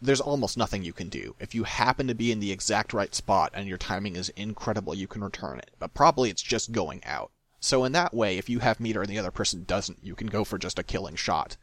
there's 0.00 0.20
almost 0.20 0.56
nothing 0.56 0.82
you 0.82 0.92
can 0.92 1.08
do. 1.08 1.36
If 1.38 1.54
you 1.54 1.64
happen 1.64 2.08
to 2.08 2.14
be 2.14 2.32
in 2.32 2.40
the 2.40 2.52
exact 2.52 2.92
right 2.92 3.14
spot 3.14 3.52
and 3.54 3.68
your 3.68 3.78
timing 3.78 4.16
is 4.16 4.30
incredible, 4.30 4.94
you 4.94 5.06
can 5.06 5.22
return 5.22 5.58
it. 5.58 5.70
But 5.78 5.94
probably 5.94 6.30
it's 6.30 6.42
just 6.42 6.72
going 6.72 7.04
out. 7.04 7.30
So 7.60 7.84
in 7.84 7.92
that 7.92 8.12
way, 8.12 8.38
if 8.38 8.48
you 8.48 8.58
have 8.58 8.80
meter 8.80 9.00
and 9.02 9.10
the 9.10 9.18
other 9.18 9.30
person 9.30 9.62
doesn't, 9.64 9.98
you 10.02 10.16
can 10.16 10.26
go 10.26 10.42
for 10.42 10.58
just 10.58 10.80
a 10.80 10.82
killing 10.82 11.14
shot. 11.14 11.56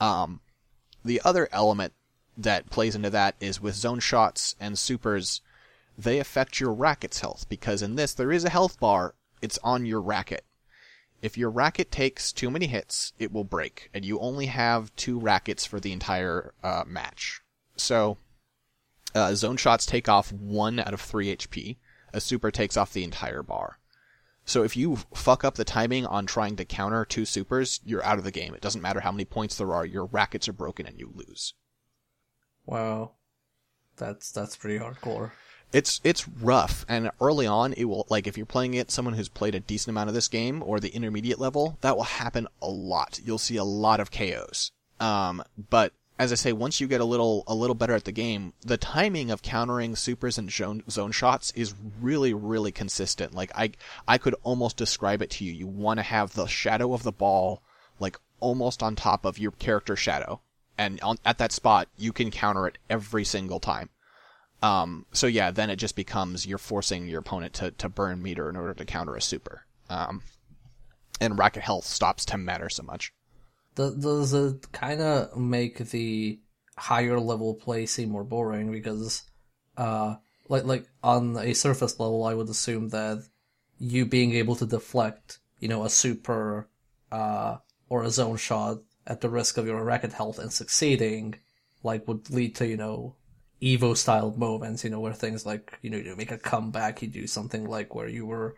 Um, 0.00 0.40
the 1.04 1.20
other 1.24 1.48
element 1.52 1.92
that 2.38 2.70
plays 2.70 2.94
into 2.94 3.10
that 3.10 3.34
is 3.38 3.60
with 3.60 3.74
zone 3.74 4.00
shots 4.00 4.56
and 4.58 4.78
supers, 4.78 5.42
they 5.98 6.18
affect 6.18 6.60
your 6.60 6.72
racket's 6.72 7.20
health 7.20 7.46
because 7.50 7.82
in 7.82 7.96
this 7.96 8.14
there 8.14 8.32
is 8.32 8.44
a 8.44 8.50
health 8.50 8.80
bar. 8.80 9.14
It's 9.42 9.58
on 9.62 9.84
your 9.84 10.00
racket. 10.00 10.44
If 11.20 11.36
your 11.36 11.50
racket 11.50 11.90
takes 11.90 12.32
too 12.32 12.50
many 12.50 12.66
hits, 12.66 13.12
it 13.18 13.32
will 13.32 13.44
break, 13.44 13.90
and 13.92 14.04
you 14.04 14.20
only 14.20 14.46
have 14.46 14.94
two 14.94 15.18
rackets 15.18 15.64
for 15.64 15.80
the 15.80 15.92
entire 15.92 16.54
uh, 16.62 16.84
match. 16.86 17.40
So, 17.76 18.18
uh, 19.14 19.34
zone 19.34 19.56
shots 19.56 19.84
take 19.84 20.08
off 20.08 20.32
one 20.32 20.78
out 20.78 20.94
of 20.94 21.00
three 21.00 21.34
HP. 21.34 21.76
A 22.12 22.20
super 22.20 22.50
takes 22.50 22.76
off 22.76 22.92
the 22.92 23.04
entire 23.04 23.42
bar. 23.42 23.78
So 24.48 24.62
if 24.62 24.78
you 24.78 24.96
fuck 25.14 25.44
up 25.44 25.56
the 25.56 25.64
timing 25.64 26.06
on 26.06 26.24
trying 26.24 26.56
to 26.56 26.64
counter 26.64 27.04
two 27.04 27.26
supers, 27.26 27.80
you're 27.84 28.02
out 28.02 28.16
of 28.16 28.24
the 28.24 28.30
game. 28.30 28.54
It 28.54 28.62
doesn't 28.62 28.80
matter 28.80 29.00
how 29.00 29.12
many 29.12 29.26
points 29.26 29.58
there 29.58 29.74
are, 29.74 29.84
your 29.84 30.06
rackets 30.06 30.48
are 30.48 30.54
broken 30.54 30.86
and 30.86 30.98
you 30.98 31.12
lose. 31.14 31.52
Wow, 32.64 33.12
that's 33.96 34.32
that's 34.32 34.56
pretty 34.56 34.78
hardcore. 34.78 35.32
It's 35.72 36.00
it's 36.02 36.26
rough, 36.26 36.86
and 36.88 37.10
early 37.20 37.46
on, 37.46 37.74
it 37.74 37.84
will 37.84 38.06
like 38.08 38.26
if 38.26 38.36
you're 38.36 38.46
playing 38.46 38.74
it, 38.74 38.90
someone 38.90 39.14
who's 39.14 39.28
played 39.28 39.54
a 39.54 39.60
decent 39.60 39.90
amount 39.90 40.08
of 40.08 40.14
this 40.14 40.28
game 40.28 40.62
or 40.62 40.80
the 40.80 40.88
intermediate 40.88 41.38
level, 41.38 41.76
that 41.82 41.96
will 41.96 42.04
happen 42.04 42.48
a 42.62 42.68
lot. 42.68 43.20
You'll 43.22 43.38
see 43.38 43.56
a 43.56 43.64
lot 43.64 44.00
of 44.00 44.10
KOs. 44.10 44.72
Um, 44.98 45.42
but 45.70 45.92
as 46.18 46.32
I 46.32 46.36
say, 46.36 46.52
once 46.52 46.80
you 46.80 46.88
get 46.88 47.00
a 47.00 47.04
little 47.04 47.44
a 47.46 47.54
little 47.54 47.74
better 47.74 47.94
at 47.94 48.04
the 48.04 48.12
game, 48.12 48.54
the 48.62 48.76
timing 48.78 49.30
of 49.30 49.42
countering 49.42 49.94
supers 49.94 50.38
and 50.38 50.50
zone, 50.50 50.82
zone 50.90 51.12
shots 51.12 51.52
is 51.54 51.74
really 52.00 52.32
really 52.32 52.72
consistent. 52.72 53.34
Like 53.34 53.52
I 53.54 53.72
I 54.06 54.18
could 54.18 54.34
almost 54.42 54.76
describe 54.76 55.22
it 55.22 55.30
to 55.32 55.44
you. 55.44 55.52
You 55.52 55.66
want 55.66 55.98
to 55.98 56.02
have 56.02 56.34
the 56.34 56.46
shadow 56.46 56.94
of 56.94 57.02
the 57.02 57.12
ball 57.12 57.62
like 58.00 58.18
almost 58.40 58.82
on 58.82 58.96
top 58.96 59.24
of 59.24 59.38
your 59.38 59.52
character 59.52 59.96
shadow, 59.96 60.40
and 60.76 61.00
on, 61.02 61.18
at 61.24 61.38
that 61.38 61.52
spot 61.52 61.88
you 61.96 62.12
can 62.12 62.30
counter 62.30 62.66
it 62.66 62.78
every 62.88 63.24
single 63.24 63.60
time. 63.60 63.90
Um, 64.62 65.06
so 65.12 65.26
yeah, 65.26 65.50
then 65.50 65.70
it 65.70 65.76
just 65.76 65.96
becomes 65.96 66.46
you're 66.46 66.58
forcing 66.58 67.06
your 67.06 67.20
opponent 67.20 67.54
to 67.54 67.70
to 67.72 67.88
burn 67.88 68.22
meter 68.22 68.48
in 68.48 68.56
order 68.56 68.74
to 68.74 68.84
counter 68.84 69.14
a 69.14 69.22
super. 69.22 69.64
Um, 69.88 70.22
and 71.20 71.38
racket 71.38 71.62
health 71.62 71.84
stops 71.84 72.24
to 72.26 72.38
matter 72.38 72.68
so 72.68 72.82
much 72.82 73.12
does 73.78 74.34
it 74.34 74.70
kind 74.72 75.00
of 75.00 75.36
make 75.36 75.78
the 75.78 76.38
higher 76.76 77.18
level 77.18 77.54
play 77.54 77.86
seem 77.86 78.10
more 78.10 78.24
boring 78.24 78.70
because 78.72 79.22
uh 79.76 80.16
like 80.48 80.64
like 80.64 80.86
on 81.02 81.36
a 81.36 81.54
surface 81.54 81.98
level 82.00 82.24
I 82.24 82.34
would 82.34 82.48
assume 82.48 82.88
that 82.90 83.24
you 83.78 84.06
being 84.06 84.34
able 84.34 84.56
to 84.56 84.66
deflect, 84.66 85.38
you 85.60 85.68
know, 85.68 85.84
a 85.84 85.90
super 85.90 86.68
uh 87.12 87.58
or 87.88 88.02
a 88.02 88.10
zone 88.10 88.36
shot 88.36 88.78
at 89.06 89.20
the 89.20 89.28
risk 89.28 89.56
of 89.56 89.66
your 89.66 89.82
racket 89.84 90.12
health 90.12 90.38
and 90.38 90.52
succeeding 90.52 91.36
like 91.82 92.06
would 92.08 92.30
lead 92.30 92.56
to, 92.56 92.66
you 92.66 92.76
know, 92.76 93.14
Evo 93.62 93.96
style 93.96 94.34
moments, 94.36 94.84
you 94.84 94.90
know, 94.90 95.00
where 95.00 95.12
things 95.12 95.44
like, 95.44 95.78
you 95.82 95.90
know, 95.90 95.96
you 95.96 96.14
make 96.16 96.30
a 96.30 96.38
comeback, 96.38 97.02
you 97.02 97.08
do 97.08 97.26
something 97.26 97.68
like 97.68 97.94
where 97.94 98.08
you 98.08 98.26
were 98.26 98.56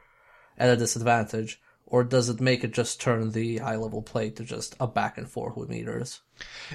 at 0.59 0.71
a 0.71 0.77
disadvantage 0.77 1.61
or 1.91 2.05
does 2.05 2.29
it 2.29 2.41
make 2.41 2.63
it 2.63 2.73
just 2.73 3.01
turn 3.01 3.33
the 3.33 3.59
high 3.59 3.75
level 3.75 4.01
play 4.01 4.31
to 4.31 4.45
just 4.45 4.77
a 4.79 4.87
back 4.87 5.19
and 5.19 5.29
forth 5.29 5.57
with 5.57 5.69
meters? 5.69 6.21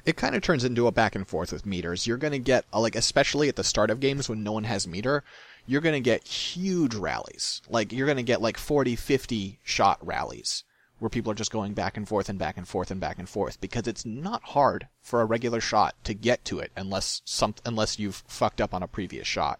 It 0.03 0.17
kind 0.17 0.35
of 0.35 0.41
turns 0.41 0.65
into 0.65 0.87
a 0.87 0.91
back 0.91 1.15
and 1.15 1.25
forth 1.25 1.53
with 1.53 1.65
meters. 1.65 2.05
You're 2.05 2.17
going 2.17 2.33
to 2.33 2.39
get, 2.39 2.65
uh, 2.73 2.81
like, 2.81 2.95
especially 2.95 3.47
at 3.47 3.55
the 3.55 3.63
start 3.63 3.89
of 3.89 4.01
games 4.01 4.27
when 4.27 4.43
no 4.43 4.51
one 4.51 4.65
has 4.65 4.85
meter, 4.85 5.23
you're 5.65 5.81
going 5.81 5.95
to 5.95 6.01
get 6.01 6.27
huge 6.27 6.93
rallies. 6.93 7.61
Like, 7.69 7.93
you're 7.93 8.05
going 8.05 8.17
to 8.17 8.23
get 8.23 8.41
like 8.41 8.57
40, 8.57 8.97
50 8.97 9.59
shot 9.63 10.05
rallies 10.05 10.65
where 11.05 11.09
people 11.11 11.31
are 11.31 11.35
just 11.35 11.51
going 11.51 11.75
back 11.75 11.97
and 11.97 12.07
forth 12.07 12.29
and 12.29 12.39
back 12.39 12.57
and 12.57 12.67
forth 12.67 12.89
and 12.89 12.99
back 12.99 13.19
and 13.19 13.29
forth 13.29 13.61
because 13.61 13.87
it's 13.87 14.07
not 14.07 14.41
hard 14.41 14.87
for 15.03 15.21
a 15.21 15.25
regular 15.25 15.61
shot 15.61 15.93
to 16.03 16.15
get 16.15 16.43
to 16.43 16.57
it 16.57 16.71
unless 16.75 17.21
some, 17.25 17.53
unless 17.63 17.99
you've 17.99 18.23
fucked 18.27 18.59
up 18.59 18.73
on 18.73 18.81
a 18.81 18.87
previous 18.87 19.27
shot. 19.27 19.59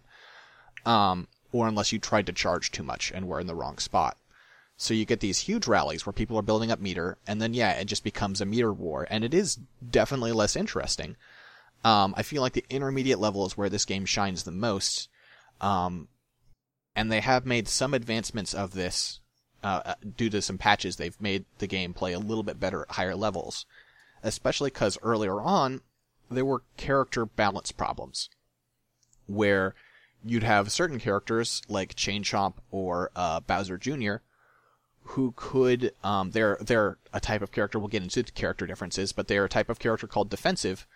Um, 0.84 1.28
or 1.52 1.68
unless 1.68 1.92
you 1.92 2.00
tried 2.00 2.26
to 2.26 2.32
charge 2.32 2.72
too 2.72 2.82
much 2.82 3.12
and 3.14 3.28
were 3.28 3.38
in 3.38 3.46
the 3.46 3.54
wrong 3.54 3.78
spot. 3.78 4.16
So 4.76 4.92
you 4.92 5.04
get 5.04 5.20
these 5.20 5.38
huge 5.38 5.68
rallies 5.68 6.04
where 6.04 6.12
people 6.12 6.36
are 6.36 6.42
building 6.42 6.72
up 6.72 6.80
meter, 6.80 7.16
and 7.28 7.40
then 7.40 7.54
yeah, 7.54 7.70
it 7.74 7.84
just 7.84 8.02
becomes 8.02 8.40
a 8.40 8.44
meter 8.44 8.72
war, 8.72 9.06
and 9.08 9.22
it 9.22 9.32
is 9.32 9.60
definitely 9.88 10.32
less 10.32 10.56
interesting. 10.56 11.14
Um, 11.84 12.12
I 12.16 12.24
feel 12.24 12.42
like 12.42 12.54
the 12.54 12.64
intermediate 12.68 13.20
level 13.20 13.46
is 13.46 13.56
where 13.56 13.68
this 13.68 13.84
game 13.84 14.04
shines 14.04 14.42
the 14.42 14.50
most, 14.50 15.08
um, 15.60 16.08
and 16.96 17.10
they 17.10 17.20
have 17.20 17.46
made 17.46 17.68
some 17.68 17.94
advancements 17.94 18.52
of 18.52 18.74
this 18.74 19.20
uh, 19.62 19.82
uh 19.84 19.94
due 20.16 20.30
to 20.30 20.42
some 20.42 20.58
patches. 20.58 20.96
They've 20.96 21.20
made 21.20 21.44
the 21.58 21.66
game 21.66 21.92
play 21.92 22.12
a 22.12 22.18
little 22.18 22.44
bit 22.44 22.60
better 22.60 22.82
at 22.82 22.92
higher 22.92 23.16
levels, 23.16 23.66
especially 24.22 24.70
because 24.70 24.98
earlier 25.02 25.40
on 25.40 25.80
there 26.30 26.44
were 26.44 26.62
character 26.76 27.24
balance 27.24 27.72
problems, 27.72 28.28
where 29.26 29.74
you'd 30.24 30.42
have 30.42 30.72
certain 30.72 30.98
characters 30.98 31.62
like 31.68 31.94
Chain 31.94 32.22
Chomp 32.22 32.54
or 32.70 33.10
uh, 33.14 33.40
Bowser 33.40 33.78
Jr 33.78 34.16
who 35.10 35.32
could 35.36 35.92
um, 36.02 36.32
they're 36.32 36.58
they're 36.60 36.98
a 37.12 37.20
type 37.20 37.42
of 37.42 37.52
character. 37.52 37.78
We'll 37.78 37.88
get 37.88 38.02
into 38.02 38.22
the 38.22 38.32
character 38.32 38.66
differences, 38.66 39.12
but 39.12 39.28
they're 39.28 39.44
a 39.44 39.48
type 39.48 39.68
of 39.68 39.78
character 39.78 40.06
called 40.06 40.30
defensive, 40.30 40.86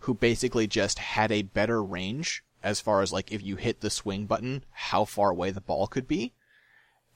who 0.00 0.14
basically 0.14 0.66
just 0.66 0.98
had 0.98 1.30
a 1.30 1.42
better 1.42 1.82
range 1.82 2.44
as 2.62 2.80
far 2.80 3.00
as 3.00 3.12
like 3.12 3.32
if 3.32 3.42
you 3.42 3.56
hit 3.56 3.80
the 3.80 3.90
swing 3.90 4.26
button, 4.26 4.64
how 4.72 5.04
far 5.04 5.30
away 5.30 5.50
the 5.50 5.60
ball 5.60 5.86
could 5.86 6.06
be, 6.06 6.32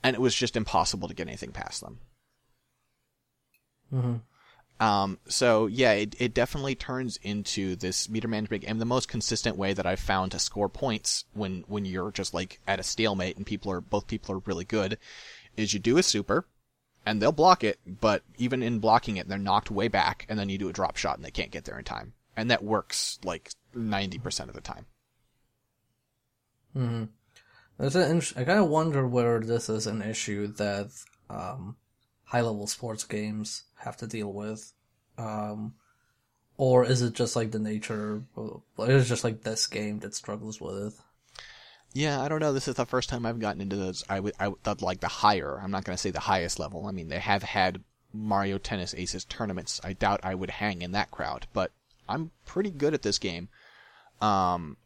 and 0.05 0.15
it 0.15 0.21
was 0.21 0.35
just 0.35 0.57
impossible 0.57 1.09
to 1.09 1.15
get 1.15 1.27
anything 1.27 1.51
past 1.51 1.81
them. 1.81 1.99
Mm-hmm. 3.93 4.85
Um, 4.85 5.19
so 5.29 5.67
yeah, 5.67 5.93
it, 5.93 6.15
it 6.19 6.35
definitely 6.35 6.75
turns 6.75 7.19
into 7.23 7.75
this 7.75 8.09
meter 8.09 8.29
management 8.29 8.67
game. 8.67 8.79
The 8.79 8.85
most 8.85 9.09
consistent 9.09 9.57
way 9.57 9.73
that 9.73 9.87
I've 9.87 10.01
found 10.01 10.33
to 10.33 10.39
score 10.39 10.69
points 10.69 11.25
when 11.33 11.65
when 11.69 11.85
you're 11.85 12.11
just 12.11 12.35
like 12.35 12.61
at 12.67 12.81
a 12.81 12.83
stalemate 12.83 13.37
and 13.37 13.47
people 13.47 13.73
are 13.73 13.81
both 13.81 14.07
people 14.07 14.35
are 14.35 14.43
really 14.47 14.65
good 14.65 14.99
is 15.57 15.73
you 15.73 15.81
do 15.81 15.97
a 15.97 16.03
super, 16.03 16.45
and 17.07 17.23
they'll 17.23 17.33
block 17.33 17.63
it, 17.63 17.79
but 17.87 18.23
even 18.37 18.63
in 18.63 18.81
blocking 18.81 19.17
it, 19.17 19.29
they're 19.29 19.39
knocked 19.39 19.71
way 19.71 19.89
back, 19.89 20.27
and 20.29 20.39
then 20.39 20.49
you 20.49 20.59
do 20.59 20.69
a 20.69 20.73
drop 20.73 20.97
shot 20.97 21.17
and 21.17 21.25
they 21.25 21.31
can't 21.31 21.53
get 21.53 21.65
there 21.65 21.79
in 21.79 21.85
time. 21.85 22.13
And 22.37 22.51
that 22.51 22.65
works 22.65 23.21
like 23.23 23.53
90% 23.77 24.49
of 24.49 24.55
the 24.55 24.61
time. 24.61 24.87
Hmm. 26.73 27.05
There's 27.79 27.97
an 27.97 28.23
I 28.37 28.45
kind 28.45 28.61
of 28.61 28.69
wonder 28.69 29.07
whether 29.07 29.41
this 29.41 29.69
is 29.69 29.87
an 29.87 30.03
issue 30.03 30.47
that 30.55 30.91
um, 31.29 31.77
high 32.25 32.41
level 32.41 32.67
sports 32.67 33.05
games 33.05 33.65
have 33.77 33.97
to 33.99 34.07
deal 34.07 34.33
with. 34.33 34.73
Um, 35.19 35.75
or 36.57 36.85
is 36.85 37.03
it 37.03 37.15
just 37.15 37.35
like 37.35 37.51
the 37.51 37.59
nature, 37.59 38.23
it's 38.79 39.09
just 39.09 39.25
like 39.25 39.43
this 39.43 39.67
game 39.67 39.99
that 40.01 40.15
struggles 40.15 40.61
with 40.61 40.89
it? 40.89 40.93
Yeah, 41.93 42.21
I 42.21 42.29
don't 42.29 42.41
know. 42.41 42.53
This 42.53 42.69
is 42.69 42.75
the 42.75 42.87
first 42.87 43.09
time 43.09 43.25
I've 43.25 43.39
gotten 43.39 43.61
into 43.61 43.77
those. 43.77 44.05
I 44.09 44.21
would, 44.21 44.35
I 44.39 44.49
would 44.49 44.83
like 44.83 45.01
the 45.01 45.09
higher. 45.09 45.61
I'm 45.61 45.71
not 45.71 45.85
going 45.85 45.97
to 45.97 46.01
say 46.01 46.11
the 46.11 46.21
highest 46.21 46.59
level. 46.59 46.87
I 46.87 46.93
mean, 46.93 47.09
they 47.09 47.21
have 47.21 47.43
had 47.43 47.83
Mario 48.13 48.59
Tennis 48.59 48.95
Aces 48.95 49.25
tournaments. 49.25 49.81
I 49.85 49.93
doubt 49.93 50.21
I 50.23 50.35
would 50.35 50.51
hang 50.51 50.83
in 50.83 50.93
that 50.93 51.11
crowd, 51.11 51.47
but 51.53 51.71
I'm 52.09 52.31
pretty 52.47 52.71
good 52.71 52.95
at 52.95 53.03
this 53.03 53.19
game. 53.19 53.49
Um, 54.21 54.77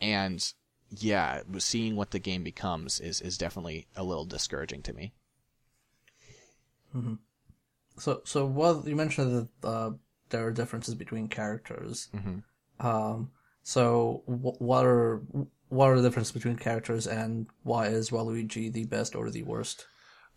and 0.00 0.52
yeah, 0.90 1.42
seeing 1.58 1.96
what 1.96 2.10
the 2.10 2.18
game 2.18 2.42
becomes 2.42 3.00
is 3.00 3.20
is 3.20 3.38
definitely 3.38 3.86
a 3.96 4.02
little 4.02 4.24
discouraging 4.24 4.82
to 4.82 4.92
me. 4.92 5.12
Mm-hmm. 6.94 7.14
So, 7.98 8.22
so 8.24 8.46
what 8.46 8.86
you 8.86 8.96
mentioned 8.96 9.48
that 9.62 9.68
uh, 9.68 9.90
there 10.30 10.46
are 10.46 10.50
differences 10.50 10.94
between 10.94 11.28
characters. 11.28 12.08
Mm-hmm. 12.14 12.86
Um, 12.86 13.30
so 13.62 14.22
what 14.26 14.84
are 14.84 15.20
what 15.68 15.86
are 15.86 16.00
the 16.00 16.08
differences 16.08 16.32
between 16.32 16.56
characters 16.56 17.06
and 17.06 17.46
why 17.62 17.86
is 17.86 18.10
Waluigi 18.10 18.72
the 18.72 18.86
best 18.86 19.14
or 19.14 19.30
the 19.30 19.42
worst? 19.42 19.86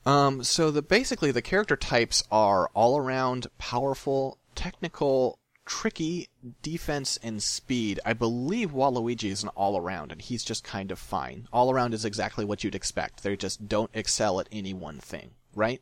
Um, 0.05 0.43
so 0.43 0.69
the 0.69 0.81
basically 0.81 1.31
the 1.31 1.41
character 1.41 1.75
types 1.75 2.23
are 2.29 2.69
all 2.73 2.97
around 2.97 3.47
powerful, 3.57 4.37
technical, 4.53 5.39
tricky, 5.65 6.29
defense, 6.61 7.17
and 7.23 7.41
speed. 7.41 7.99
I 8.05 8.13
believe 8.13 8.71
Waluigi 8.71 9.31
is 9.31 9.43
an 9.43 9.49
all 9.49 9.77
around, 9.77 10.11
and 10.11 10.21
he's 10.21 10.43
just 10.43 10.63
kind 10.63 10.91
of 10.91 10.99
fine. 10.99 11.47
All 11.53 11.71
around 11.71 11.93
is 11.93 12.05
exactly 12.05 12.45
what 12.45 12.63
you'd 12.63 12.75
expect. 12.75 13.23
They 13.23 13.35
just 13.35 13.67
don't 13.67 13.91
excel 13.93 14.39
at 14.39 14.49
any 14.51 14.73
one 14.73 14.99
thing, 14.99 15.31
right? 15.55 15.81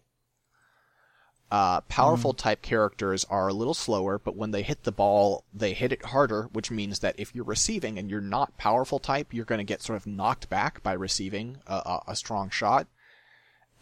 Uh, 1.51 1.81
powerful 1.81 2.33
type 2.33 2.61
characters 2.61 3.25
are 3.25 3.49
a 3.49 3.53
little 3.53 3.73
slower, 3.73 4.17
but 4.17 4.37
when 4.37 4.51
they 4.51 4.61
hit 4.61 4.83
the 4.83 4.91
ball, 4.91 5.43
they 5.53 5.73
hit 5.73 5.91
it 5.91 6.05
harder, 6.05 6.43
which 6.53 6.71
means 6.71 6.99
that 6.99 7.19
if 7.19 7.35
you're 7.35 7.43
receiving 7.43 7.99
and 7.99 8.09
you're 8.09 8.21
not 8.21 8.57
powerful 8.57 8.99
type, 8.99 9.33
you're 9.33 9.43
going 9.43 9.59
to 9.59 9.65
get 9.65 9.81
sort 9.81 9.97
of 9.97 10.07
knocked 10.07 10.49
back 10.49 10.81
by 10.81 10.93
receiving 10.93 11.57
a, 11.67 11.73
a, 11.73 12.01
a 12.07 12.15
strong 12.15 12.49
shot. 12.49 12.87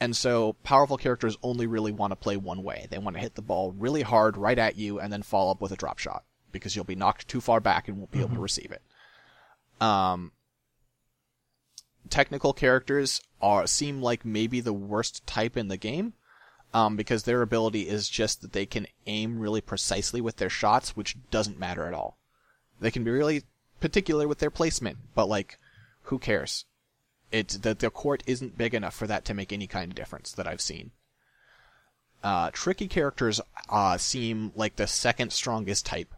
And 0.02 0.16
so 0.16 0.54
powerful 0.64 0.98
characters 0.98 1.38
only 1.44 1.68
really 1.68 1.92
want 1.92 2.12
to 2.12 2.16
play 2.16 2.38
one 2.38 2.64
way. 2.64 2.88
They 2.90 2.98
want 2.98 3.18
to 3.18 3.22
hit 3.22 3.36
the 3.36 3.42
ball 3.42 3.74
really 3.74 4.02
hard 4.02 4.38
right 4.38 4.58
at 4.58 4.78
you 4.78 5.00
and 5.00 5.12
then 5.12 5.24
follow 5.24 5.52
up 5.52 5.62
with 5.62 5.72
a 5.72 5.78
drop 5.78 6.00
shot 6.00 6.24
because 6.52 6.76
you'll 6.76 6.86
be 6.86 6.96
knocked 6.96 7.28
too 7.28 7.42
far 7.42 7.60
back 7.60 7.88
and 7.88 7.98
won't 7.98 8.12
be 8.12 8.22
able 8.22 8.36
to 8.36 8.42
receive 8.42 8.72
it. 8.72 8.82
Um, 9.82 10.32
technical 12.10 12.54
characters 12.54 13.22
are 13.42 13.68
seem 13.68 14.02
like 14.02 14.26
maybe 14.26 14.62
the 14.62 14.74
worst 14.74 15.26
type 15.28 15.58
in 15.58 15.68
the 15.68 15.78
game. 15.78 16.14
Um, 16.72 16.96
because 16.96 17.24
their 17.24 17.42
ability 17.42 17.90
is 17.90 18.08
just 18.08 18.44
that 18.44 18.54
they 18.54 18.68
can 18.68 18.86
aim 19.08 19.40
really 19.40 19.60
precisely 19.60 20.22
with 20.22 20.36
their 20.36 20.52
shots, 20.52 20.96
which 20.96 21.18
doesn't 21.32 21.58
matter 21.58 21.88
at 21.88 21.96
all. 21.96 22.20
They 22.80 22.92
can 22.92 23.04
be 23.04 23.10
really 23.10 23.42
particular 23.80 24.28
with 24.28 24.38
their 24.38 24.52
placement, 24.52 25.00
but 25.16 25.28
like, 25.28 25.58
who 26.04 26.20
cares? 26.20 26.66
It's 27.32 27.58
that 27.58 27.80
the 27.80 27.90
court 27.90 28.24
isn't 28.26 28.58
big 28.58 28.74
enough 28.74 28.96
for 28.96 29.08
that 29.08 29.26
to 29.26 29.34
make 29.34 29.54
any 29.54 29.68
kind 29.68 29.92
of 29.92 29.96
difference 29.96 30.32
that 30.34 30.48
I've 30.48 30.62
seen. 30.62 30.92
Uh, 32.24 32.50
tricky 32.52 32.88
characters 32.88 33.40
uh, 33.70 33.98
seem 33.98 34.52
like 34.56 34.76
the 34.76 34.88
second 34.88 35.32
strongest 35.32 35.86
type 35.86 36.14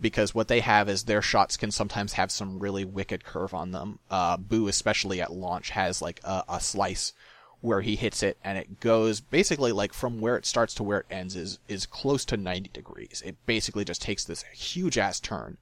because 0.00 0.34
what 0.34 0.48
they 0.48 0.60
have 0.60 0.88
is 0.88 1.04
their 1.04 1.22
shots 1.22 1.56
can 1.56 1.70
sometimes 1.70 2.14
have 2.14 2.30
some 2.30 2.58
really 2.58 2.84
wicked 2.84 3.24
curve 3.24 3.54
on 3.54 3.70
them. 3.70 3.98
Uh, 4.10 4.36
Boo, 4.36 4.68
especially 4.68 5.20
at 5.20 5.32
launch, 5.32 5.70
has 5.70 6.02
like 6.02 6.20
a, 6.24 6.44
a 6.48 6.60
slice 6.60 7.12
where 7.60 7.82
he 7.82 7.94
hits 7.96 8.22
it 8.22 8.38
and 8.42 8.56
it 8.56 8.80
goes 8.80 9.20
basically 9.20 9.70
like 9.70 9.92
from 9.92 10.20
where 10.20 10.36
it 10.36 10.46
starts 10.46 10.74
to 10.74 10.82
where 10.82 11.00
it 11.00 11.06
ends 11.10 11.36
is 11.36 11.58
is 11.68 11.84
close 11.84 12.24
to 12.24 12.36
90 12.36 12.70
degrees. 12.72 13.22
It 13.24 13.36
basically 13.46 13.84
just 13.84 14.00
takes 14.00 14.24
this 14.24 14.44
huge 14.52 14.96
ass 14.96 15.20
turn. 15.20 15.58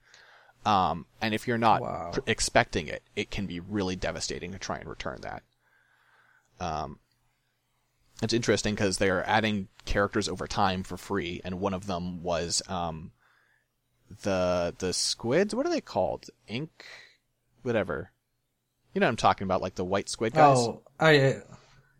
Um, 0.68 1.06
and 1.22 1.32
if 1.32 1.48
you're 1.48 1.56
not 1.56 1.80
Wow. 1.80 2.10
pr- 2.12 2.20
expecting 2.26 2.88
it, 2.88 3.02
it 3.16 3.30
can 3.30 3.46
be 3.46 3.58
really 3.58 3.96
devastating 3.96 4.52
to 4.52 4.58
try 4.58 4.76
and 4.76 4.86
return 4.86 5.22
that. 5.22 5.42
Um, 6.60 6.98
it's 8.22 8.34
interesting 8.34 8.74
because 8.74 8.98
they're 8.98 9.26
adding 9.26 9.68
characters 9.86 10.28
over 10.28 10.46
time 10.46 10.82
for 10.82 10.98
free, 10.98 11.40
and 11.42 11.58
one 11.58 11.72
of 11.72 11.86
them 11.86 12.22
was 12.22 12.60
um, 12.68 13.12
the 14.22 14.74
the 14.78 14.92
squids. 14.92 15.54
What 15.54 15.64
are 15.64 15.70
they 15.70 15.80
called? 15.80 16.28
Ink, 16.48 16.84
whatever. 17.62 18.10
You 18.92 19.00
know 19.00 19.06
what 19.06 19.12
I'm 19.12 19.16
talking 19.16 19.46
about, 19.46 19.62
like 19.62 19.76
the 19.76 19.84
white 19.84 20.10
squid 20.10 20.34
guys. 20.34 20.58
Oh, 20.58 20.82
I 21.00 21.36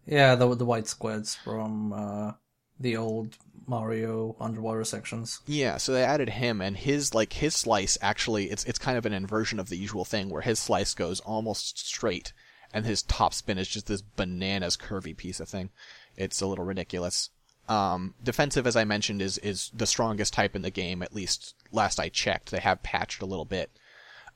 yeah, 0.05 0.35
the 0.35 0.55
the 0.55 0.67
white 0.67 0.89
squids 0.89 1.35
from 1.35 1.95
uh, 1.95 2.33
the 2.79 2.99
old 2.99 3.35
Mario 3.69 4.35
underwater 4.41 4.85
sections. 4.85 5.41
Yeah, 5.47 5.77
so 5.77 5.93
they 5.93 6.03
added 6.03 6.31
him, 6.31 6.61
and 6.61 6.77
his 6.77 7.15
like 7.15 7.35
his 7.35 7.55
slice 7.55 7.99
actually 8.01 8.51
it's 8.51 8.65
it's 8.65 8.79
kind 8.79 8.99
of 8.99 9.07
an 9.07 9.13
inversion 9.13 9.61
of 9.61 9.69
the 9.69 9.77
usual 9.77 10.05
thing 10.05 10.31
where 10.31 10.43
his 10.43 10.59
slice 10.59 10.95
goes 10.95 11.21
almost 11.21 11.79
straight, 11.87 12.33
and 12.73 12.87
his 12.87 13.03
top 13.03 13.35
spin 13.35 13.59
is 13.59 13.69
just 13.69 13.87
this 13.87 14.03
bananas 14.03 14.77
curvy 14.77 15.17
piece 15.17 15.41
of 15.41 15.49
thing. 15.49 15.71
It's 16.17 16.41
a 16.41 16.47
little 16.47 16.65
ridiculous. 16.65 17.31
Um, 17.69 18.15
defensive, 18.25 18.67
as 18.67 18.77
I 18.77 18.85
mentioned, 18.85 19.21
is 19.21 19.39
is 19.39 19.71
the 19.75 19.87
strongest 19.87 20.33
type 20.33 20.57
in 20.57 20.63
the 20.63 20.71
game. 20.71 21.03
At 21.03 21.15
least 21.15 21.55
last 21.71 22.01
I 22.01 22.09
checked, 22.09 22.51
they 22.51 22.61
have 22.61 22.83
patched 22.83 23.23
a 23.23 23.27
little 23.27 23.45
bit. 23.45 23.71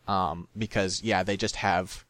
Um, 0.07 0.49
because 0.57 1.03
yeah, 1.03 1.23
they 1.23 1.37
just 1.37 1.57
have 1.57 2.05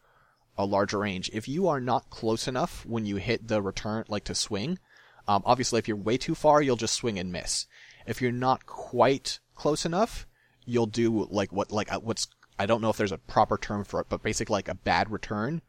a 0.57 0.65
larger 0.65 0.99
range. 0.99 1.29
If 1.33 1.47
you 1.47 1.67
are 1.67 1.79
not 1.79 2.09
close 2.09 2.47
enough 2.47 2.85
when 2.85 3.05
you 3.05 3.15
hit 3.17 3.47
the 3.47 3.61
return, 3.61 4.03
like 4.07 4.23
to 4.25 4.35
swing, 4.35 4.79
um, 5.27 5.43
obviously 5.45 5.79
if 5.79 5.87
you're 5.87 5.97
way 5.97 6.17
too 6.17 6.35
far, 6.35 6.61
you'll 6.61 6.75
just 6.75 6.95
swing 6.95 7.19
and 7.19 7.31
miss. 7.31 7.65
If 8.05 8.21
you're 8.21 8.31
not 8.31 8.65
quite 8.65 9.39
close 9.55 9.85
enough, 9.85 10.27
you'll 10.65 10.85
do 10.85 11.27
like 11.29 11.51
what, 11.51 11.71
like 11.71 11.91
uh, 11.91 11.99
what's, 11.99 12.27
I 12.59 12.65
don't 12.65 12.81
know 12.81 12.89
if 12.89 12.97
there's 12.97 13.11
a 13.11 13.17
proper 13.17 13.57
term 13.57 13.83
for 13.83 13.99
it, 14.01 14.07
but 14.09 14.23
basically 14.23 14.53
like 14.53 14.69
a 14.69 14.75
bad 14.75 15.11
return, 15.11 15.61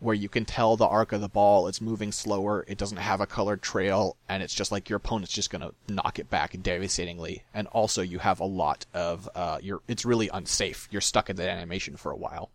where 0.00 0.14
you 0.16 0.28
can 0.28 0.44
tell 0.44 0.76
the 0.76 0.86
arc 0.86 1.12
of 1.12 1.20
the 1.20 1.28
ball, 1.28 1.68
it's 1.68 1.80
moving 1.80 2.10
slower, 2.10 2.64
it 2.66 2.76
doesn't 2.76 2.96
have 2.96 3.20
a 3.20 3.26
colored 3.26 3.62
trail, 3.62 4.16
and 4.28 4.42
it's 4.42 4.54
just 4.54 4.72
like 4.72 4.88
your 4.88 4.96
opponent's 4.96 5.32
just 5.32 5.50
gonna 5.50 5.70
knock 5.88 6.18
it 6.18 6.28
back 6.28 6.60
devastatingly. 6.60 7.44
And 7.54 7.68
also 7.68 8.02
you 8.02 8.18
have 8.18 8.40
a 8.40 8.44
lot 8.44 8.84
of, 8.92 9.28
uh, 9.36 9.58
you're, 9.62 9.80
it's 9.86 10.04
really 10.04 10.28
unsafe. 10.32 10.88
You're 10.90 11.00
stuck 11.00 11.30
in 11.30 11.36
that 11.36 11.48
animation 11.48 11.96
for 11.96 12.10
a 12.10 12.16
while. 12.16 12.50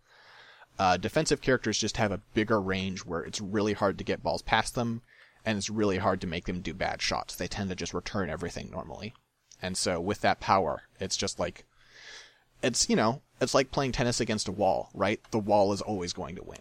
Uh, 0.78 0.98
defensive 0.98 1.40
characters 1.40 1.78
just 1.78 1.96
have 1.96 2.12
a 2.12 2.20
bigger 2.34 2.60
range 2.60 3.00
where 3.00 3.22
it's 3.22 3.40
really 3.40 3.72
hard 3.72 3.96
to 3.98 4.04
get 4.04 4.22
balls 4.22 4.42
past 4.42 4.74
them, 4.74 5.00
and 5.44 5.56
it's 5.56 5.70
really 5.70 5.98
hard 5.98 6.20
to 6.20 6.26
make 6.26 6.46
them 6.46 6.60
do 6.60 6.74
bad 6.74 7.00
shots. 7.00 7.34
They 7.34 7.48
tend 7.48 7.70
to 7.70 7.76
just 7.76 7.94
return 7.94 8.30
everything 8.30 8.70
normally. 8.70 9.14
And 9.60 9.76
so 9.76 10.00
with 10.00 10.20
that 10.20 10.40
power, 10.40 10.82
it's 11.00 11.16
just 11.16 11.38
like, 11.38 11.64
it's, 12.62 12.88
you 12.88 12.96
know, 12.96 13.22
it's 13.40 13.54
like 13.54 13.70
playing 13.70 13.92
tennis 13.92 14.20
against 14.20 14.48
a 14.48 14.52
wall, 14.52 14.90
right? 14.94 15.20
The 15.30 15.38
wall 15.38 15.72
is 15.72 15.80
always 15.80 16.12
going 16.12 16.36
to 16.36 16.42
win. 16.42 16.58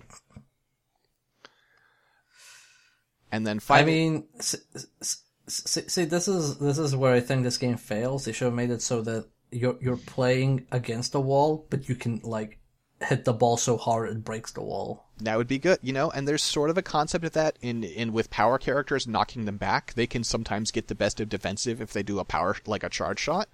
And 3.32 3.46
then 3.46 3.60
I 3.70 3.84
mean, 3.84 4.26
see, 4.40 4.58
see, 5.02 5.82
see, 5.88 6.06
this 6.06 6.28
is 6.28 6.58
this 6.60 6.78
is 6.78 6.96
where 6.96 7.14
I 7.14 7.20
think 7.20 7.44
this 7.44 7.58
game 7.58 7.76
fails. 7.76 8.24
They 8.24 8.32
should 8.32 8.46
have 8.46 8.54
made 8.54 8.72
it 8.72 8.82
so 8.82 9.02
that 9.02 9.28
you're 9.52 9.76
you're 9.82 9.98
playing 9.98 10.66
against 10.72 11.14
a 11.14 11.20
wall, 11.20 11.66
but 11.70 11.90
you 11.90 11.96
can 11.96 12.22
like 12.24 12.60
hit 13.02 13.26
the 13.26 13.34
ball 13.34 13.58
so 13.58 13.78
hard 13.78 14.10
it 14.10 14.24
breaks 14.24 14.52
the 14.52 14.62
wall. 14.62 15.06
that 15.20 15.38
would 15.38 15.48
be 15.48 15.60
good, 15.60 15.80
you 15.82 15.94
know, 15.94 16.10
and 16.10 16.28
there's 16.28 16.42
sort 16.42 16.70
of 16.70 16.78
a 16.78 16.82
concept 16.82 17.26
of 17.26 17.34
that 17.34 17.58
in, 17.62 17.84
in 17.84 18.12
with 18.12 18.30
power 18.30 18.58
characters 18.58 19.08
knocking 19.08 19.46
them 19.46 19.58
back. 19.58 19.94
They 19.94 20.08
can 20.08 20.24
sometimes 20.24 20.72
get 20.72 20.88
the 20.88 20.96
best 20.96 21.20
of 21.20 21.30
defensive 21.30 21.82
if 21.82 21.94
they 21.94 22.04
do 22.04 22.20
a 22.20 22.26
power, 22.26 22.56
like 22.66 22.84
a 22.84 22.90
charge 22.90 23.20
shot. 23.20 23.50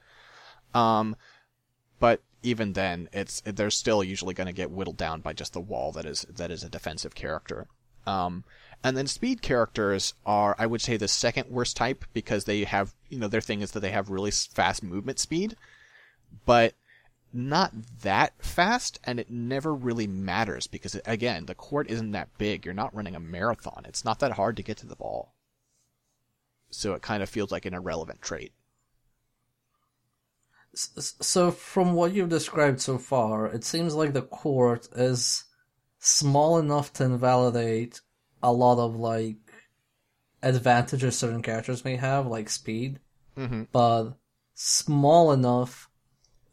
Um, 0.73 1.15
but 1.99 2.21
even 2.41 2.73
then, 2.73 3.10
it's, 3.13 3.41
they're 3.45 3.69
still 3.69 4.03
usually 4.03 4.34
going 4.34 4.47
to 4.47 4.53
get 4.53 4.71
whittled 4.71 4.97
down 4.97 5.21
by 5.21 5.34
just 5.34 5.53
the 5.53 5.62
wall 5.62 5.91
that 5.93 6.06
is, 6.06 6.21
that 6.29 6.51
is 6.51 6.63
a 6.63 6.69
defensive 6.69 7.15
character. 7.15 7.67
Um, 8.06 8.43
and 8.84 8.97
then 8.97 9.08
speed 9.08 9.41
characters 9.41 10.13
are, 10.25 10.56
I 10.60 10.65
would 10.65 10.82
say, 10.82 10.97
the 10.97 11.08
second 11.08 11.49
worst 11.49 11.77
type 11.77 12.03
because 12.13 12.43
they 12.43 12.65
have, 12.65 12.93
you 13.10 13.19
know, 13.19 13.29
their 13.29 13.41
thing 13.41 13.62
is 13.62 13.71
that 13.71 13.79
they 13.79 13.91
have 13.91 14.10
really 14.10 14.32
fast 14.32 14.84
movement 14.84 15.19
speed, 15.19 15.56
but 16.45 16.73
not 17.34 17.74
that 18.02 18.34
fast, 18.43 19.00
and 19.04 19.19
it 19.19 19.30
never 19.30 19.74
really 19.74 20.08
matters 20.08 20.67
because, 20.67 20.96
again, 21.06 21.46
the 21.46 21.56
court 21.56 21.89
isn't 21.89 22.12
that 22.12 22.38
big. 22.38 22.65
You're 22.65 22.74
not 22.74 22.96
running 22.96 23.15
a 23.15 23.19
marathon. 23.19 23.84
It's 23.88 24.06
not 24.06 24.19
that 24.19 24.34
hard 24.34 24.56
to 24.58 24.63
get 24.63 24.78
to 24.78 24.86
the 24.86 24.96
ball. 24.96 25.34
So 26.69 26.93
it 26.93 27.02
kind 27.02 27.24
of 27.24 27.30
feels 27.30 27.52
like 27.52 27.65
an 27.65 27.74
irrelevant 27.74 28.22
trait. 28.22 28.54
So 30.76 31.52
from 31.52 31.93
what 31.93 32.13
you've 32.13 32.30
described 32.30 32.82
so 32.82 32.98
far, 32.98 33.46
it 33.48 33.63
seems 33.63 33.93
like 33.93 34.13
the 34.13 34.24
court 34.24 34.88
is 34.96 35.43
small 36.00 36.58
enough 36.58 36.91
to 36.93 37.04
invalidate 37.04 38.02
a 38.41 38.52
lot 38.52 38.80
of 38.80 38.96
like 38.96 39.38
advantages 40.41 41.17
certain 41.17 41.41
characters 41.43 41.86
may 41.86 41.96
have, 41.96 42.26
like 42.28 42.50
speed, 42.50 43.00
Mm-hmm. 43.38 43.63
but 43.72 44.12
small 44.54 45.32
enough 45.32 45.89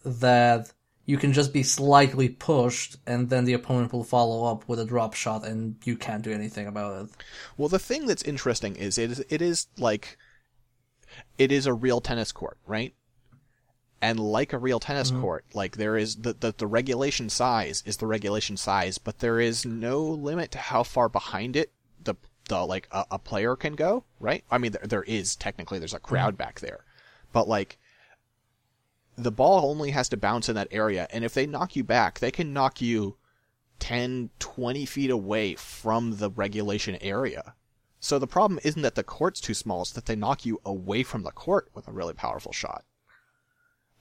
that 0.05 0.73
you 1.07 1.17
can 1.17 1.33
just 1.33 1.53
be 1.53 1.63
slightly 1.63 2.29
pushed 2.29 2.97
and 3.07 3.31
then 3.31 3.45
the 3.45 3.53
opponent 3.53 3.93
will 3.93 4.05
follow 4.05 4.45
up 4.45 4.69
with 4.69 4.79
a 4.79 4.85
drop 4.85 5.15
shot 5.15 5.45
and 5.45 5.77
you 5.85 5.97
can't 5.97 6.23
do 6.23 6.33
anything 6.33 6.67
about 6.67 7.05
it. 7.05 7.11
Well, 7.57 7.69
the 7.69 7.79
thing 7.79 8.07
that's 8.07 8.23
interesting 8.23 8.77
is 8.77 8.97
it 8.97 9.11
is, 9.11 9.25
it 9.29 9.43
is 9.43 9.67
like, 9.77 10.19
it 11.37 11.51
is 11.51 11.67
a 11.67 11.75
real 11.75 12.01
tennis 12.01 12.31
court, 12.31 12.59
right? 12.67 12.95
And 14.01 14.21
like 14.21 14.53
a 14.53 14.59
real 14.59 14.81
tennis 14.81 15.11
mm-hmm. 15.11 15.21
court, 15.21 15.45
like 15.53 15.77
there 15.77 15.97
is 15.97 16.17
the, 16.17 16.33
the 16.33 16.55
the 16.57 16.67
regulation 16.67 17.29
size 17.29 17.83
is 17.85 17.99
the 17.99 18.07
regulation 18.07 18.57
size, 18.57 18.97
but 18.97 19.19
there 19.19 19.41
is 19.41 19.67
no 19.67 20.01
limit 20.01 20.53
to 20.53 20.59
how 20.59 20.85
far 20.85 21.11
behind 21.11 21.55
it 21.55 21.73
the 22.03 22.15
the 22.49 22.65
like 22.65 22.89
a, 22.93 23.05
a 23.11 23.19
player 23.19 23.57
can 23.57 23.75
go, 23.75 24.05
right? 24.19 24.43
I 24.51 24.57
mean, 24.57 24.73
there, 24.73 24.87
there 24.87 25.03
is 25.03 25.37
technically 25.37 25.79
there's 25.79 25.93
a 25.93 25.97
mm-hmm. 25.97 26.07
crowd 26.07 26.39
back 26.39 26.61
there, 26.61 26.85
but 27.33 27.47
like 27.47 27.79
the 29.17 29.33
ball 29.33 29.71
only 29.71 29.91
has 29.91 30.09
to 30.11 30.17
bounce 30.17 30.49
in 30.49 30.55
that 30.55 30.69
area, 30.71 31.07
and 31.11 31.25
if 31.25 31.35
they 31.35 31.47
knock 31.47 31.77
you 31.77 31.85
back, 31.85 32.19
they 32.21 32.31
can 32.31 32.53
knock 32.53 32.81
you 32.81 33.17
10, 33.81 34.31
20 34.39 34.87
feet 34.87 35.11
away 35.11 35.55
from 35.55 36.19
the 36.19 36.31
regulation 36.31 36.97
area. 37.01 37.55
So 37.99 38.19
the 38.19 38.27
problem 38.27 38.61
isn't 38.65 38.83
that 38.83 38.95
the 38.95 39.03
court's 39.05 39.41
too 39.41 39.55
small, 39.55 39.83
it's 39.83 39.93
that 39.93 40.07
they 40.07 40.17
knock 40.17 40.47
you 40.47 40.61
away 40.65 41.03
from 41.03 41.23
the 41.23 41.33
court 41.33 41.71
with 41.75 41.87
a 41.89 41.93
really 41.93 42.15
powerful 42.15 42.53
shot. 42.53 42.85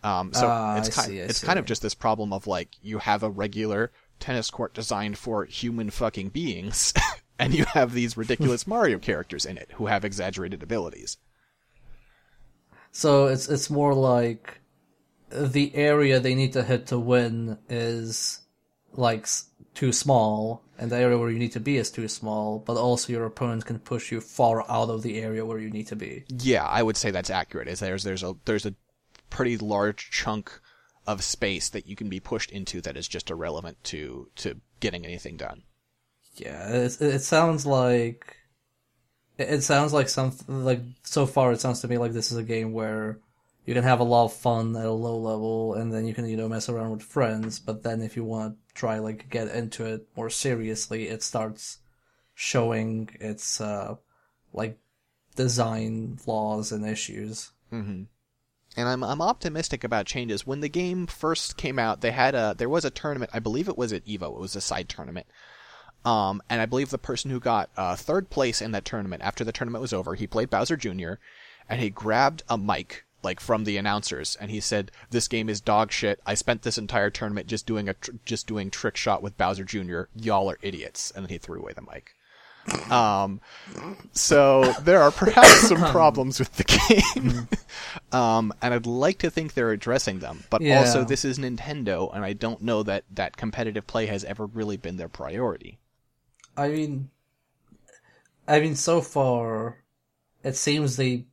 Um, 0.04 0.34
so 0.34 0.48
Ah, 0.48 0.78
it's 0.78 0.89
kind, 0.89 1.08
see, 1.08 1.17
it's 1.19 1.39
see. 1.39 1.45
kind 1.45 1.60
of 1.60 1.65
just 1.65 1.82
this 1.82 1.93
problem 1.95 2.32
of 2.32 2.48
like 2.48 2.76
you 2.82 3.00
have 3.00 3.22
a 3.24 3.30
regular 3.30 3.91
tennis 4.19 4.50
court 4.50 4.74
designed 4.74 5.17
for 5.17 5.43
human 5.45 5.89
fucking 5.89 6.30
beings, 6.30 6.93
and 7.39 7.54
you 7.54 7.65
have 7.65 7.93
these 7.93 8.15
ridiculous 8.15 8.65
Mario 8.67 8.98
characters 9.00 9.45
in 9.45 9.58
it 9.58 9.72
who 9.74 9.88
have 9.88 10.06
exaggerated 10.06 10.63
abilities. 10.63 11.17
So 12.91 13.28
it's 13.28 13.48
it's 13.50 13.69
more 13.69 13.93
like 13.93 14.59
the 15.30 15.76
area 15.76 16.20
they 16.20 16.36
need 16.36 16.54
to 16.54 16.63
hit 16.63 16.88
to 16.88 17.00
win 17.00 17.58
is 17.70 18.42
like 18.94 19.28
too 19.74 19.92
small, 19.92 20.63
and 20.78 20.92
the 20.92 20.98
area 20.98 21.18
where 21.18 21.30
you 21.30 21.39
need 21.39 21.52
to 21.54 21.60
be 21.60 21.78
is 21.78 21.92
too 21.92 22.08
small, 22.08 22.60
but 22.60 22.78
also 22.78 23.13
your 23.13 23.26
opponent 23.26 23.65
can 23.65 23.80
push 23.80 24.12
you 24.12 24.22
far 24.22 24.70
out 24.70 24.89
of 24.89 25.04
the 25.04 25.22
area 25.22 25.46
where 25.46 25.60
you 25.60 25.70
need 25.70 25.88
to 25.88 25.96
be. 25.96 26.24
Yeah, 26.30 26.65
I 26.65 26.84
would 26.84 26.98
say 26.98 27.12
that's 27.12 27.30
accurate. 27.30 27.68
Is 27.68 27.80
there's 27.80 28.04
there's 28.04 28.24
a 28.24 28.36
there's 28.46 28.65
a 28.65 28.76
pretty 29.30 29.58
large 29.58 30.10
chunk 30.12 30.60
of 31.08 31.24
space 31.24 31.70
that 31.70 31.88
you 31.88 31.96
can 31.96 32.10
be 32.10 32.20
pushed 32.20 32.52
into 32.52 32.82
that 32.82 32.98
is 32.98 33.08
just 33.08 33.30
irrelevant 33.30 33.84
to 33.84 34.30
to 34.38 34.60
getting 34.80 35.06
anything 35.06 35.38
done. 35.38 35.63
Yeah, 36.36 36.70
it, 36.70 37.02
it 37.02 37.22
sounds 37.22 37.65
like 37.65 38.38
it 39.38 39.62
sounds 39.62 39.94
like 39.94 40.10
something 40.10 40.65
like 40.65 40.82
so 41.04 41.26
far 41.26 41.52
it 41.52 41.62
sounds 41.62 41.82
to 41.82 41.88
me 41.88 41.98
like 41.98 42.12
this 42.12 42.32
is 42.32 42.38
a 42.38 42.44
game 42.44 42.74
where 42.74 43.20
you 43.70 43.76
can 43.76 43.84
have 43.84 44.00
a 44.00 44.04
lot 44.04 44.26
of 44.26 44.34
fun 44.34 44.76
at 44.76 44.86
a 44.86 44.92
low 44.92 45.16
level 45.16 45.76
and 45.76 45.94
then 45.94 46.08
you 46.08 46.14
can 46.16 46.26
you 46.26 46.36
know 46.36 46.50
mess 46.50 46.70
around 46.70 46.90
with 46.90 47.04
friends 47.04 47.60
but 47.60 47.84
then 47.84 48.02
if 48.02 48.16
you 48.16 48.24
want 48.24 48.56
to 48.56 48.74
try 48.74 48.98
like 48.98 49.30
get 49.30 49.48
into 49.50 49.86
it 49.86 50.08
more 50.18 50.28
seriously 50.28 51.08
it 51.08 51.22
starts 51.22 51.78
showing 52.34 53.08
its 53.20 53.62
uh 53.62 53.94
like 54.54 54.80
design 55.36 56.18
flaws 56.18 56.72
and 56.72 56.84
issues 56.84 57.52
mm-hmm. 57.72 58.06
and 58.76 58.90
I'm 58.90 59.04
I'm 59.04 59.22
optimistic 59.22 59.84
about 59.84 60.08
changes. 60.08 60.48
When 60.48 60.62
the 60.62 60.68
game 60.70 61.06
first 61.06 61.56
came 61.56 61.78
out, 61.78 62.02
they 62.02 62.12
had 62.12 62.34
a 62.34 62.56
there 62.58 62.68
was 62.68 62.86
a 62.86 62.90
tournament. 62.90 63.30
I 63.36 63.40
believe 63.40 63.70
it 63.70 63.78
was 63.78 63.94
at 63.94 64.06
Evo. 64.06 64.36
It 64.36 64.42
was 64.42 64.56
a 64.56 64.62
side 64.62 64.90
tournament 64.90 65.28
um, 66.06 66.42
and 66.50 66.62
I 66.62 66.66
believe 66.66 66.90
the 66.90 66.98
person 66.98 67.30
who 67.30 67.40
got 67.40 67.70
uh, 67.76 67.96
third 67.96 68.30
place 68.30 68.62
in 68.62 68.72
that 68.72 68.86
tournament, 68.86 69.22
after 69.22 69.44
the 69.44 69.52
tournament 69.52 69.82
was 69.82 69.94
over, 69.94 70.16
he 70.16 70.28
played 70.28 70.50
Bowser 70.50 70.78
Jr. 70.78 71.14
and 71.68 71.82
he 71.82 71.90
grabbed 71.90 72.44
a 72.48 72.58
mic 72.58 73.06
like 73.24 73.40
from 73.40 73.64
the 73.64 73.78
announcers 73.78 74.36
and 74.40 74.50
he 74.52 74.60
said, 74.60 74.92
"This 75.10 75.28
game 75.28 75.50
is 75.50 75.62
dog 75.62 75.92
shit. 75.92 76.20
I 76.26 76.34
spent 76.36 76.62
this 76.62 76.78
entire 76.78 77.10
tournament 77.10 77.48
just 77.48 77.66
doing 77.66 77.90
a 77.90 77.94
tr- 77.94 78.12
just 78.26 78.48
doing 78.48 78.70
trick 78.70 78.96
shot 78.96 79.22
with 79.22 79.38
Bowser 79.38 79.64
Jr. 79.64 80.04
Y'all 80.16 80.50
are 80.50 80.58
idiots." 80.62 81.12
And 81.12 81.24
then 81.26 81.30
he 81.30 81.38
threw 81.38 81.60
away 81.60 81.74
the 81.74 81.82
mic. 81.82 82.16
Um, 82.92 83.42
so 84.12 84.74
there 84.82 85.02
are 85.02 85.12
perhaps 85.12 85.68
some 85.70 85.82
problems 85.92 86.40
with 86.40 86.54
the 86.56 86.64
game. 86.66 87.48
um, 88.12 88.54
and 88.62 88.74
I'd 88.74 88.86
like 88.86 89.20
to 89.20 89.30
think 89.32 89.54
they're 89.54 89.72
addressing 89.72 90.20
them, 90.20 90.44
but 90.50 90.62
Yeah. 90.62 90.80
also 90.80 91.04
this 91.04 91.26
is 91.26 91.40
Nintendo, 91.40 92.14
and 92.14 92.24
I 92.24 92.34
don't 92.34 92.62
know 92.62 92.84
that 92.84 93.06
that 93.12 93.38
competitive 93.38 93.88
play 93.88 94.06
has 94.06 94.24
ever 94.24 94.46
really 94.46 94.78
been 94.78 94.98
their 94.98 95.10
priority. 95.10 95.80
I 96.56 96.68
mean, 96.68 97.10
I 98.48 98.60
mean, 98.60 98.76
so 98.76 99.02
far, 99.02 99.78
it 100.44 100.56
seems 100.56 100.96
they 100.98 101.26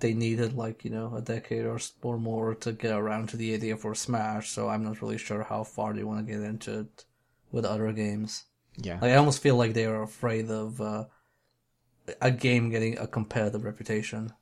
they 0.00 0.14
needed 0.14 0.54
like 0.54 0.84
you 0.84 0.90
know 0.90 1.14
a 1.14 1.20
decade 1.20 1.64
or 1.64 1.78
or 2.02 2.18
more 2.18 2.54
to 2.56 2.72
get 2.72 2.92
around 2.92 3.28
to 3.30 3.36
the 3.36 3.54
idea 3.54 3.76
for 3.76 3.94
Smash. 3.94 4.50
So 4.50 4.68
I'm 4.68 4.84
not 4.84 5.02
really 5.02 5.18
sure 5.18 5.42
how 5.42 5.64
far 5.64 5.92
they 5.92 6.04
want 6.04 6.26
to 6.26 6.32
get 6.32 6.42
into 6.42 6.80
it 6.80 7.04
with 7.52 7.64
other 7.64 7.92
games. 7.92 8.44
Yeah. 8.76 8.98
Like 9.00 9.12
I 9.12 9.16
almost 9.16 9.42
feel 9.42 9.56
like 9.56 9.74
they 9.74 9.86
are 9.86 10.02
afraid 10.02 10.50
of 10.50 10.80
uh, 10.80 11.04
a 12.20 12.30
game 12.30 12.70
getting 12.70 12.98
a 12.98 13.06
competitive 13.06 13.64
reputation. 13.64 14.32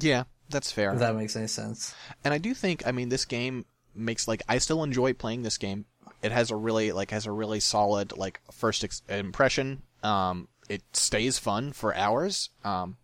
Yeah, 0.00 0.24
that's 0.48 0.72
fair. 0.72 0.92
If 0.92 0.98
that 1.00 1.16
makes 1.16 1.36
any 1.36 1.48
sense. 1.48 1.94
and 2.24 2.32
I 2.32 2.38
do 2.38 2.54
think, 2.54 2.86
I 2.86 2.92
mean, 2.92 3.08
this 3.08 3.24
game 3.24 3.64
makes 3.94 4.28
like 4.28 4.42
I 4.48 4.58
still 4.58 4.82
enjoy 4.82 5.12
playing 5.12 5.42
this 5.42 5.58
game. 5.58 5.84
It 6.22 6.32
has 6.32 6.50
a 6.50 6.56
really 6.56 6.92
like 6.92 7.10
has 7.10 7.26
a 7.26 7.32
really 7.32 7.60
solid 7.60 8.16
like 8.16 8.40
first 8.50 8.84
ex- 8.84 9.02
impression. 9.08 9.82
Um, 10.02 10.48
it 10.68 10.82
stays 10.92 11.38
fun 11.38 11.72
for 11.72 11.94
hours. 11.94 12.50
Um, 12.64 12.96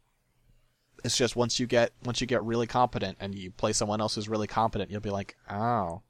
it's 1.05 1.17
just 1.17 1.37
once 1.37 1.61
you 1.61 1.67
get 1.67 1.93
once 2.05 2.21
you 2.21 2.27
get 2.27 2.43
really 2.43 2.67
competent 2.67 3.19
and 3.21 3.35
you 3.35 3.51
play 3.51 3.73
someone 3.73 4.01
else 4.01 4.15
who's 4.15 4.29
really 4.29 4.47
competent, 4.47 4.91
you'll 4.91 5.01
be 5.01 5.11
like, 5.11 5.37
oh, 5.51 6.03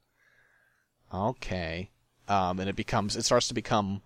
okay. 1.13 1.89
Um, 2.27 2.59
and 2.59 2.69
it 2.69 2.75
becomes 2.75 3.15
it 3.15 3.25
starts 3.25 3.49
to 3.49 3.53
become 3.53 4.01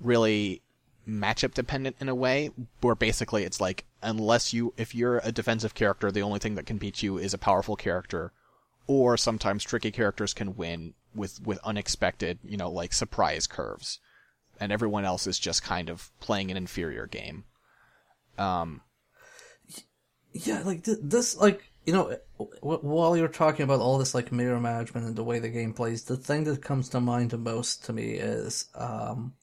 really 0.00 0.60
matchup 1.08 1.54
dependent 1.54 1.96
in 2.00 2.08
a 2.08 2.14
way 2.14 2.50
where 2.80 2.96
basically 2.96 3.44
it's 3.44 3.60
like 3.60 3.84
unless 4.02 4.52
you 4.52 4.74
if 4.76 4.94
you're 4.94 5.20
a 5.22 5.30
defensive 5.30 5.72
character 5.72 6.10
the 6.10 6.20
only 6.20 6.40
thing 6.40 6.56
that 6.56 6.66
can 6.66 6.78
beat 6.78 7.00
you 7.00 7.16
is 7.16 7.32
a 7.32 7.38
powerful 7.38 7.76
character 7.76 8.32
or 8.88 9.16
sometimes 9.16 9.62
tricky 9.62 9.92
characters 9.92 10.34
can 10.34 10.56
win 10.56 10.94
with 11.14 11.40
with 11.46 11.60
unexpected 11.64 12.40
you 12.44 12.56
know 12.56 12.68
like 12.68 12.92
surprise 12.92 13.46
curves 13.46 14.00
and 14.58 14.72
everyone 14.72 15.04
else 15.04 15.28
is 15.28 15.38
just 15.38 15.62
kind 15.62 15.88
of 15.88 16.10
playing 16.18 16.50
an 16.50 16.56
inferior 16.56 17.06
game 17.06 17.44
um 18.36 18.80
Yeah, 20.32 20.62
like 20.64 20.84
th- 20.84 20.98
this, 21.02 21.36
like 21.36 21.62
you 21.84 21.92
know, 21.92 22.16
w- 22.38 22.80
while 22.80 23.16
you're 23.16 23.28
talking 23.28 23.64
about 23.64 23.80
all 23.80 23.98
this 23.98 24.14
like 24.14 24.32
meter 24.32 24.60
management 24.60 25.06
and 25.06 25.16
the 25.16 25.24
way 25.24 25.38
the 25.38 25.48
game 25.48 25.72
plays, 25.72 26.04
the 26.04 26.16
thing 26.16 26.44
that 26.44 26.62
comes 26.62 26.88
to 26.90 27.00
mind 27.00 27.30
the 27.30 27.38
most 27.38 27.84
to 27.86 27.92
me 27.92 28.12
is 28.12 28.66
um, 28.74 29.34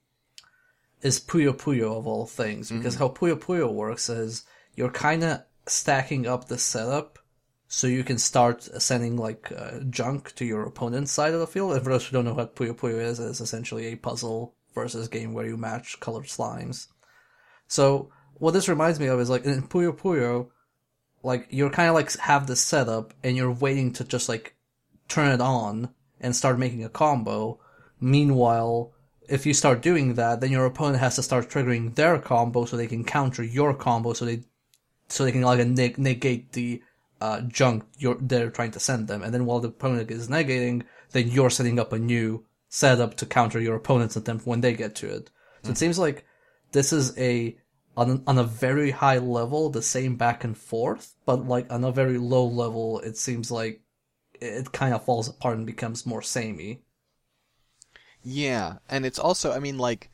is 1.01 1.19
Puyo 1.19 1.53
Puyo 1.53 1.97
of 1.97 2.07
all 2.07 2.25
things, 2.25 2.71
because 2.71 2.95
how 2.95 3.09
Puyo 3.09 3.35
Puyo 3.35 3.71
works 3.71 4.09
is 4.09 4.45
you're 4.75 4.91
kind 4.91 5.23
of 5.23 5.41
stacking 5.65 6.27
up 6.27 6.47
the 6.47 6.57
setup 6.57 7.19
so 7.67 7.87
you 7.87 8.03
can 8.03 8.17
start 8.19 8.63
sending 8.63 9.17
like 9.17 9.51
uh, 9.57 9.79
junk 9.89 10.35
to 10.35 10.45
your 10.45 10.63
opponent's 10.63 11.11
side 11.11 11.33
of 11.33 11.39
the 11.39 11.47
field. 11.47 11.73
And 11.73 11.83
for 11.83 11.89
those 11.89 12.05
who 12.05 12.13
don't 12.13 12.25
know 12.25 12.35
what 12.35 12.55
Puyo 12.55 12.75
Puyo 12.75 12.99
is, 12.99 13.19
it's 13.19 13.41
essentially 13.41 13.87
a 13.87 13.95
puzzle 13.95 14.53
versus 14.75 15.07
game 15.07 15.33
where 15.33 15.47
you 15.47 15.57
match 15.57 15.99
colored 15.99 16.25
slimes. 16.25 16.87
So 17.67 18.11
what 18.35 18.51
this 18.51 18.69
reminds 18.69 18.99
me 18.99 19.07
of 19.07 19.19
is 19.19 19.29
like 19.29 19.45
in 19.45 19.67
Puyo 19.67 19.97
Puyo, 19.97 20.49
like 21.23 21.47
you're 21.49 21.69
kind 21.69 21.89
of 21.89 21.95
like 21.95 22.15
have 22.19 22.47
this 22.47 22.61
setup 22.61 23.13
and 23.23 23.35
you're 23.35 23.51
waiting 23.51 23.93
to 23.93 24.03
just 24.03 24.29
like 24.29 24.55
turn 25.07 25.31
it 25.31 25.41
on 25.41 25.89
and 26.19 26.35
start 26.35 26.59
making 26.59 26.83
a 26.83 26.89
combo. 26.89 27.59
Meanwhile, 27.99 28.91
if 29.29 29.45
you 29.45 29.53
start 29.53 29.81
doing 29.81 30.15
that, 30.15 30.41
then 30.41 30.51
your 30.51 30.65
opponent 30.65 30.99
has 30.99 31.15
to 31.15 31.23
start 31.23 31.49
triggering 31.49 31.95
their 31.95 32.19
combo 32.19 32.65
so 32.65 32.75
they 32.75 32.87
can 32.87 33.05
counter 33.05 33.43
your 33.43 33.73
combo 33.73 34.13
so 34.13 34.25
they 34.25 34.43
so 35.07 35.23
they 35.23 35.31
can 35.31 35.41
like 35.41 35.65
neg- 35.65 35.97
negate 35.97 36.51
the 36.53 36.81
uh, 37.21 37.41
junk 37.41 37.85
you're 37.97 38.17
they're 38.19 38.49
trying 38.49 38.71
to 38.71 38.79
send 38.79 39.07
them. 39.07 39.23
And 39.23 39.33
then 39.33 39.45
while 39.45 39.61
the 39.61 39.69
opponent 39.69 40.11
is 40.11 40.27
negating, 40.27 40.83
then 41.11 41.29
you're 41.29 41.49
setting 41.49 41.79
up 41.79 41.93
a 41.93 41.99
new 41.99 42.45
setup 42.67 43.15
to 43.17 43.25
counter 43.25 43.61
your 43.61 43.75
opponent's 43.75 44.17
attempt 44.17 44.45
when 44.45 44.61
they 44.61 44.73
get 44.73 44.95
to 44.95 45.07
it. 45.07 45.29
So 45.63 45.71
it 45.71 45.77
seems 45.77 45.97
like 45.97 46.25
this 46.73 46.91
is 46.91 47.17
a 47.17 47.57
on 47.95 48.23
on 48.25 48.37
a 48.37 48.43
very 48.43 48.91
high 48.91 49.19
level 49.19 49.69
the 49.69 49.81
same 49.81 50.15
back 50.15 50.43
and 50.43 50.57
forth, 50.57 51.15
but 51.25 51.47
like 51.47 51.71
on 51.71 51.83
a 51.83 51.91
very 51.91 52.17
low 52.17 52.45
level, 52.45 52.99
it 52.99 53.17
seems 53.17 53.51
like 53.51 53.81
it 54.41 54.71
kind 54.71 54.93
of 54.93 55.05
falls 55.05 55.29
apart 55.29 55.57
and 55.57 55.65
becomes 55.65 56.05
more 56.05 56.21
samey. 56.21 56.81
Yeah, 58.23 58.75
and 58.89 59.05
it's 59.05 59.19
also, 59.19 59.51
I 59.51 59.59
mean, 59.59 59.77
like 59.77 60.09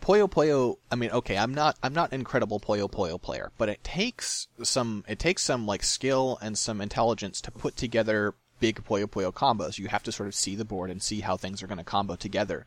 Puyo 0.00 0.30
Puyo. 0.30 0.76
I 0.90 0.96
mean, 0.96 1.10
okay, 1.10 1.36
I'm 1.38 1.54
not, 1.54 1.76
I'm 1.82 1.94
not 1.94 2.12
incredible 2.12 2.60
Puyo 2.60 2.90
Puyo 2.90 3.20
player, 3.20 3.50
but 3.58 3.68
it 3.68 3.82
takes 3.82 4.48
some, 4.62 5.04
it 5.08 5.18
takes 5.18 5.42
some 5.42 5.66
like 5.66 5.82
skill 5.82 6.38
and 6.42 6.56
some 6.56 6.80
intelligence 6.80 7.40
to 7.42 7.50
put 7.50 7.76
together 7.76 8.34
big 8.60 8.84
Puyo 8.84 9.06
Puyo 9.06 9.32
combos. 9.32 9.78
You 9.78 9.88
have 9.88 10.02
to 10.04 10.12
sort 10.12 10.28
of 10.28 10.34
see 10.34 10.54
the 10.54 10.64
board 10.64 10.90
and 10.90 11.02
see 11.02 11.20
how 11.20 11.36
things 11.36 11.62
are 11.62 11.66
going 11.66 11.78
to 11.78 11.84
combo 11.84 12.16
together. 12.16 12.66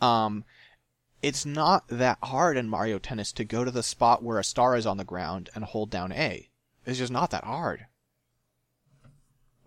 Um, 0.00 0.44
it's 1.22 1.46
not 1.46 1.86
that 1.88 2.18
hard 2.22 2.56
in 2.56 2.68
Mario 2.68 2.98
Tennis 2.98 3.32
to 3.32 3.44
go 3.44 3.64
to 3.64 3.70
the 3.70 3.82
spot 3.82 4.22
where 4.22 4.38
a 4.38 4.44
star 4.44 4.76
is 4.76 4.86
on 4.86 4.96
the 4.96 5.04
ground 5.04 5.48
and 5.54 5.64
hold 5.64 5.88
down 5.88 6.12
A. 6.12 6.50
It's 6.84 6.98
just 6.98 7.12
not 7.12 7.30
that 7.30 7.44
hard. 7.44 7.86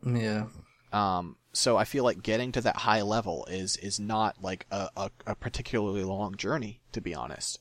Yeah. 0.06 0.48
Um, 0.92 1.38
so 1.54 1.78
I 1.78 1.86
feel 1.86 2.04
like 2.04 2.22
getting 2.22 2.52
to 2.52 2.62
that 2.62 2.78
high 2.78 3.02
level 3.02 3.46
is 3.50 3.78
is 3.78 4.00
not 4.00 4.36
like 4.42 4.66
a, 4.70 4.90
a, 4.98 5.12
a 5.26 5.36
particularly 5.36 6.04
long 6.04 6.36
journey, 6.36 6.82
to 6.92 7.02
be 7.02 7.16
honest. 7.16 7.60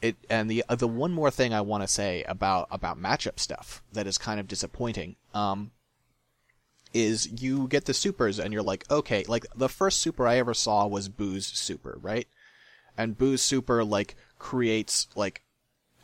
It 0.00 0.16
and 0.30 0.50
the 0.50 0.64
the 0.70 0.88
one 0.88 1.12
more 1.12 1.30
thing 1.30 1.52
I 1.52 1.60
want 1.60 1.82
to 1.82 1.88
say 1.88 2.22
about 2.24 2.68
about 2.70 3.00
matchup 3.00 3.38
stuff 3.38 3.82
that 3.92 4.06
is 4.06 4.16
kind 4.16 4.40
of 4.40 4.48
disappointing. 4.48 5.16
Um, 5.34 5.72
is 6.94 7.42
you 7.42 7.68
get 7.68 7.84
the 7.84 7.94
supers 7.94 8.38
and 8.38 8.52
you're 8.52 8.62
like, 8.62 8.90
okay, 8.90 9.24
like 9.28 9.46
the 9.54 9.68
first 9.68 10.00
super 10.00 10.26
I 10.26 10.36
ever 10.38 10.54
saw 10.54 10.86
was 10.86 11.08
Boo's 11.08 11.46
super, 11.46 11.98
right? 12.00 12.26
And 12.96 13.18
Boo's 13.18 13.42
super 13.42 13.84
like 13.84 14.16
creates 14.38 15.08
like 15.14 15.42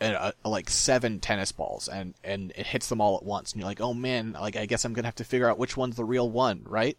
a, 0.01 0.33
a, 0.45 0.49
like 0.49 0.69
seven 0.71 1.21
tennis 1.21 1.53
balls 1.53 1.89
and 1.89 2.15
and 2.23 2.53
it 2.57 2.67
hits 2.67 2.89
them 2.89 3.01
all 3.01 3.17
at 3.17 3.25
once. 3.25 3.53
And 3.53 3.61
you're 3.61 3.69
like 3.69 3.81
oh 3.81 3.95
man 3.95 4.33
like 4.33 4.57
i 4.57 4.67
guess 4.67 4.85
i'm 4.85 4.93
gonna 4.93 5.07
have 5.09 5.15
to 5.17 5.25
figure 5.25 5.49
out 5.49 5.59
which 5.59 5.77
one's 5.77 5.97
the 5.97 6.05
real 6.05 6.31
one 6.31 6.63
right? 6.65 6.99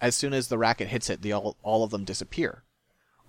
As 0.00 0.14
soon 0.14 0.32
as 0.32 0.48
the 0.48 0.58
racket 0.58 0.88
hits 0.88 1.10
it 1.10 1.22
the 1.22 1.32
all, 1.32 1.56
all 1.62 1.84
of 1.84 1.90
them 1.90 2.04
disappear 2.04 2.64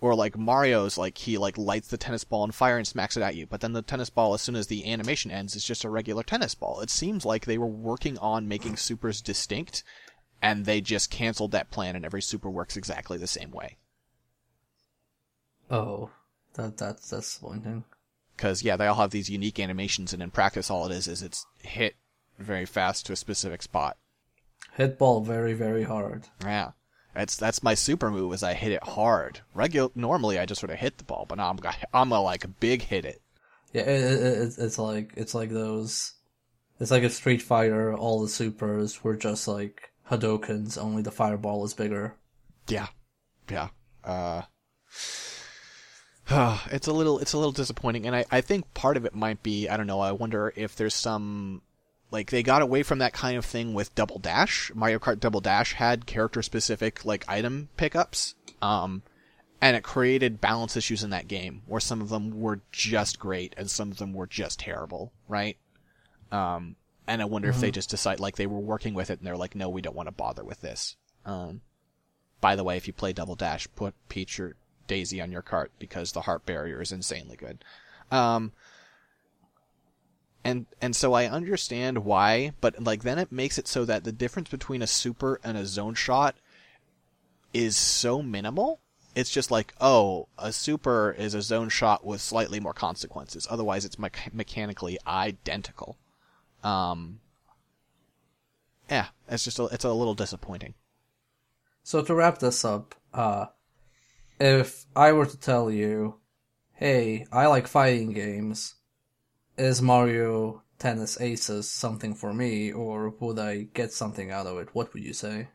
or 0.03 0.13
like 0.15 0.37
mario's 0.37 0.97
like 0.97 1.17
he 1.17 1.37
like 1.37 1.57
lights 1.57 1.87
the 1.87 1.97
tennis 1.97 2.23
ball 2.25 2.41
on 2.41 2.51
fire 2.51 2.77
and 2.77 2.85
smacks 2.85 3.15
it 3.15 3.23
at 3.23 3.35
you 3.35 3.45
but 3.47 3.61
then 3.61 3.71
the 3.73 3.81
tennis 3.81 4.09
ball 4.09 4.33
as 4.33 4.41
soon 4.41 4.55
as 4.55 4.67
the 4.67 4.91
animation 4.91 5.31
ends 5.31 5.55
is 5.55 5.63
just 5.63 5.83
a 5.85 5.89
regular 5.89 6.23
tennis 6.23 6.53
ball 6.55 6.81
it 6.81 6.89
seems 6.89 7.25
like 7.25 7.45
they 7.45 7.57
were 7.57 7.65
working 7.65 8.17
on 8.17 8.47
making 8.47 8.75
supers 8.75 9.21
distinct 9.21 9.81
and 10.41 10.65
they 10.65 10.81
just 10.81 11.09
canceled 11.09 11.51
that 11.51 11.71
plan 11.71 11.95
and 11.95 12.03
every 12.03 12.21
super 12.21 12.49
works 12.49 12.75
exactly 12.75 13.17
the 13.17 13.27
same 13.27 13.51
way 13.51 13.77
Oh, 15.69 16.11
that 16.55 16.77
that's 16.77 17.09
disappointing. 17.09 17.85
because 18.35 18.61
yeah, 18.63 18.75
they 18.75 18.85
all 18.85 18.95
have 18.95 19.11
these 19.11 19.29
unique 19.29 19.59
animations, 19.59 20.13
and 20.13 20.21
in 20.21 20.29
practice, 20.29 20.69
all 20.69 20.85
it 20.85 20.91
is 20.91 21.07
is 21.07 21.23
it's 21.23 21.45
hit 21.63 21.95
very 22.37 22.65
fast 22.65 23.05
to 23.05 23.13
a 23.13 23.15
specific 23.15 23.63
spot. 23.63 23.97
Hit 24.73 24.99
ball 24.99 25.21
very 25.21 25.53
very 25.53 25.83
hard. 25.83 26.25
Yeah, 26.43 26.71
That's 27.13 27.35
that's 27.35 27.61
my 27.63 27.75
super 27.75 28.09
move. 28.09 28.33
Is 28.33 28.43
I 28.43 28.53
hit 28.53 28.71
it 28.71 28.83
hard. 28.83 29.41
Regular 29.53 29.89
normally 29.95 30.39
I 30.39 30.45
just 30.45 30.61
sort 30.61 30.71
of 30.71 30.79
hit 30.79 30.97
the 30.97 31.03
ball, 31.03 31.25
but 31.27 31.37
now 31.37 31.49
I'm 31.49 31.59
I'm 31.93 32.11
a 32.11 32.19
like 32.19 32.45
big 32.59 32.81
hit 32.83 33.05
it. 33.05 33.21
Yeah, 33.71 33.83
it, 33.83 34.03
it, 34.03 34.41
it's 34.41 34.57
it's 34.57 34.79
like 34.79 35.13
it's 35.15 35.35
like 35.35 35.49
those. 35.49 36.13
It's 36.79 36.91
like 36.91 37.03
a 37.03 37.09
Street 37.09 37.41
Fighter. 37.41 37.93
All 37.93 38.21
the 38.21 38.27
supers 38.27 39.03
were 39.03 39.15
just 39.15 39.47
like 39.47 39.93
Hadoukens, 40.09 40.77
only 40.77 41.01
the 41.01 41.11
fireball 41.11 41.63
is 41.65 41.73
bigger. 41.73 42.15
Yeah, 42.67 42.87
yeah. 43.49 43.69
Uh, 44.03 44.41
it's 46.71 46.87
a 46.87 46.93
little 46.93 47.19
it's 47.19 47.33
a 47.33 47.37
little 47.37 47.51
disappointing, 47.51 48.07
and 48.07 48.15
I 48.15 48.25
I 48.31 48.41
think 48.41 48.73
part 48.73 48.97
of 48.97 49.05
it 49.05 49.13
might 49.13 49.43
be 49.43 49.69
I 49.69 49.77
don't 49.77 49.87
know. 49.87 49.99
I 49.99 50.11
wonder 50.11 50.51
if 50.55 50.75
there's 50.75 50.95
some 50.95 51.61
like 52.13 52.29
they 52.29 52.43
got 52.43 52.61
away 52.61 52.83
from 52.83 52.99
that 52.99 53.11
kind 53.11 53.37
of 53.37 53.43
thing 53.43 53.73
with 53.73 53.93
Double 53.95 54.19
Dash. 54.19 54.71
Mario 54.73 54.99
Kart 54.99 55.19
Double 55.19 55.41
Dash 55.41 55.73
had 55.73 56.05
character 56.05 56.41
specific 56.41 57.03
like 57.03 57.25
item 57.27 57.69
pickups. 57.75 58.35
Um 58.61 59.01
and 59.59 59.75
it 59.75 59.83
created 59.83 60.41
balance 60.41 60.77
issues 60.77 61.03
in 61.03 61.09
that 61.09 61.27
game 61.27 61.63
where 61.65 61.79
some 61.79 62.01
of 62.01 62.09
them 62.09 62.39
were 62.39 62.61
just 62.71 63.17
great 63.19 63.53
and 63.57 63.69
some 63.69 63.91
of 63.91 63.97
them 63.97 64.13
were 64.13 64.27
just 64.27 64.59
terrible, 64.59 65.11
right? 65.27 65.57
Um 66.31 66.75
and 67.07 67.21
I 67.21 67.25
wonder 67.25 67.49
mm-hmm. 67.49 67.55
if 67.57 67.61
they 67.61 67.71
just 67.71 67.89
decide 67.89 68.19
like 68.19 68.35
they 68.35 68.47
were 68.47 68.59
working 68.59 68.93
with 68.93 69.09
it 69.09 69.19
and 69.19 69.27
they're 69.27 69.35
like, 69.35 69.55
no, 69.55 69.67
we 69.69 69.81
don't 69.81 69.95
want 69.95 70.07
to 70.07 70.13
bother 70.13 70.43
with 70.43 70.61
this. 70.61 70.95
Um, 71.25 71.61
by 72.41 72.55
the 72.55 72.63
way, 72.63 72.77
if 72.77 72.87
you 72.87 72.93
play 72.93 73.13
Double 73.13 73.35
Dash, 73.35 73.67
put 73.75 73.93
Peach 74.09 74.39
or 74.39 74.55
Daisy 74.87 75.21
on 75.21 75.31
your 75.31 75.41
cart 75.41 75.71
because 75.79 76.11
the 76.11 76.21
heart 76.21 76.45
barrier 76.45 76.81
is 76.81 76.91
insanely 76.91 77.35
good. 77.35 77.63
Um, 78.11 78.51
and 80.43 80.65
and 80.81 80.95
so 80.95 81.13
I 81.13 81.25
understand 81.25 82.05
why, 82.05 82.53
but 82.61 82.81
like 82.81 83.03
then 83.03 83.19
it 83.19 83.31
makes 83.31 83.57
it 83.57 83.67
so 83.67 83.85
that 83.85 84.03
the 84.03 84.11
difference 84.11 84.49
between 84.49 84.81
a 84.81 84.87
super 84.87 85.39
and 85.43 85.57
a 85.57 85.65
zone 85.65 85.95
shot 85.95 86.35
is 87.53 87.77
so 87.77 88.21
minimal. 88.21 88.79
It's 89.15 89.29
just 89.29 89.51
like, 89.51 89.75
oh, 89.79 90.27
a 90.39 90.51
super 90.51 91.11
is 91.11 91.35
a 91.35 91.41
zone 91.41 91.69
shot 91.69 92.03
with 92.03 92.19
slightly 92.19 92.59
more 92.59 92.73
consequences. 92.73 93.47
Otherwise, 93.49 93.85
it's 93.85 93.99
me- 93.99 94.09
mechanically 94.33 94.97
identical. 95.05 95.97
Um, 96.63 97.19
yeah, 98.89 99.07
it's 99.29 99.43
just 99.43 99.59
a, 99.59 99.65
it's 99.65 99.85
a 99.85 99.93
little 99.93 100.15
disappointing. 100.15 100.73
So 101.83 102.01
to 102.01 102.15
wrap 102.15 102.39
this 102.39 102.65
up, 102.65 102.95
uh, 103.13 103.47
if 104.39 104.85
I 104.95 105.11
were 105.11 105.27
to 105.27 105.37
tell 105.37 105.69
you, 105.69 106.15
hey, 106.73 107.27
I 107.31 107.45
like 107.47 107.67
fighting 107.67 108.13
games, 108.13 108.75
is 109.57 109.81
Mario 109.81 110.63
Tennis 110.79 111.19
Aces 111.21 111.69
something 111.69 112.13
for 112.13 112.33
me, 112.33 112.71
or 112.71 113.09
would 113.19 113.39
I 113.39 113.67
get 113.73 113.93
something 113.93 114.31
out 114.31 114.47
of 114.47 114.57
it? 114.57 114.69
What 114.73 114.93
would 114.93 115.03
you 115.03 115.13
say? 115.13 115.49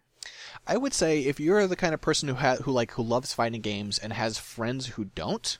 I 0.67 0.77
would 0.77 0.95
say 0.95 1.21
if 1.21 1.41
you're 1.41 1.67
the 1.67 1.77
kind 1.77 1.95
of 1.95 2.01
person 2.01 2.29
who 2.29 2.35
ha- 2.35 2.57
who 2.57 2.73
like 2.73 2.93
who 2.93 3.03
loves 3.03 3.33
fighting 3.33 3.61
games 3.61 3.99
and 3.99 4.13
has 4.13 4.39
friends 4.39 4.87
who 4.87 5.07
don't, 5.07 5.59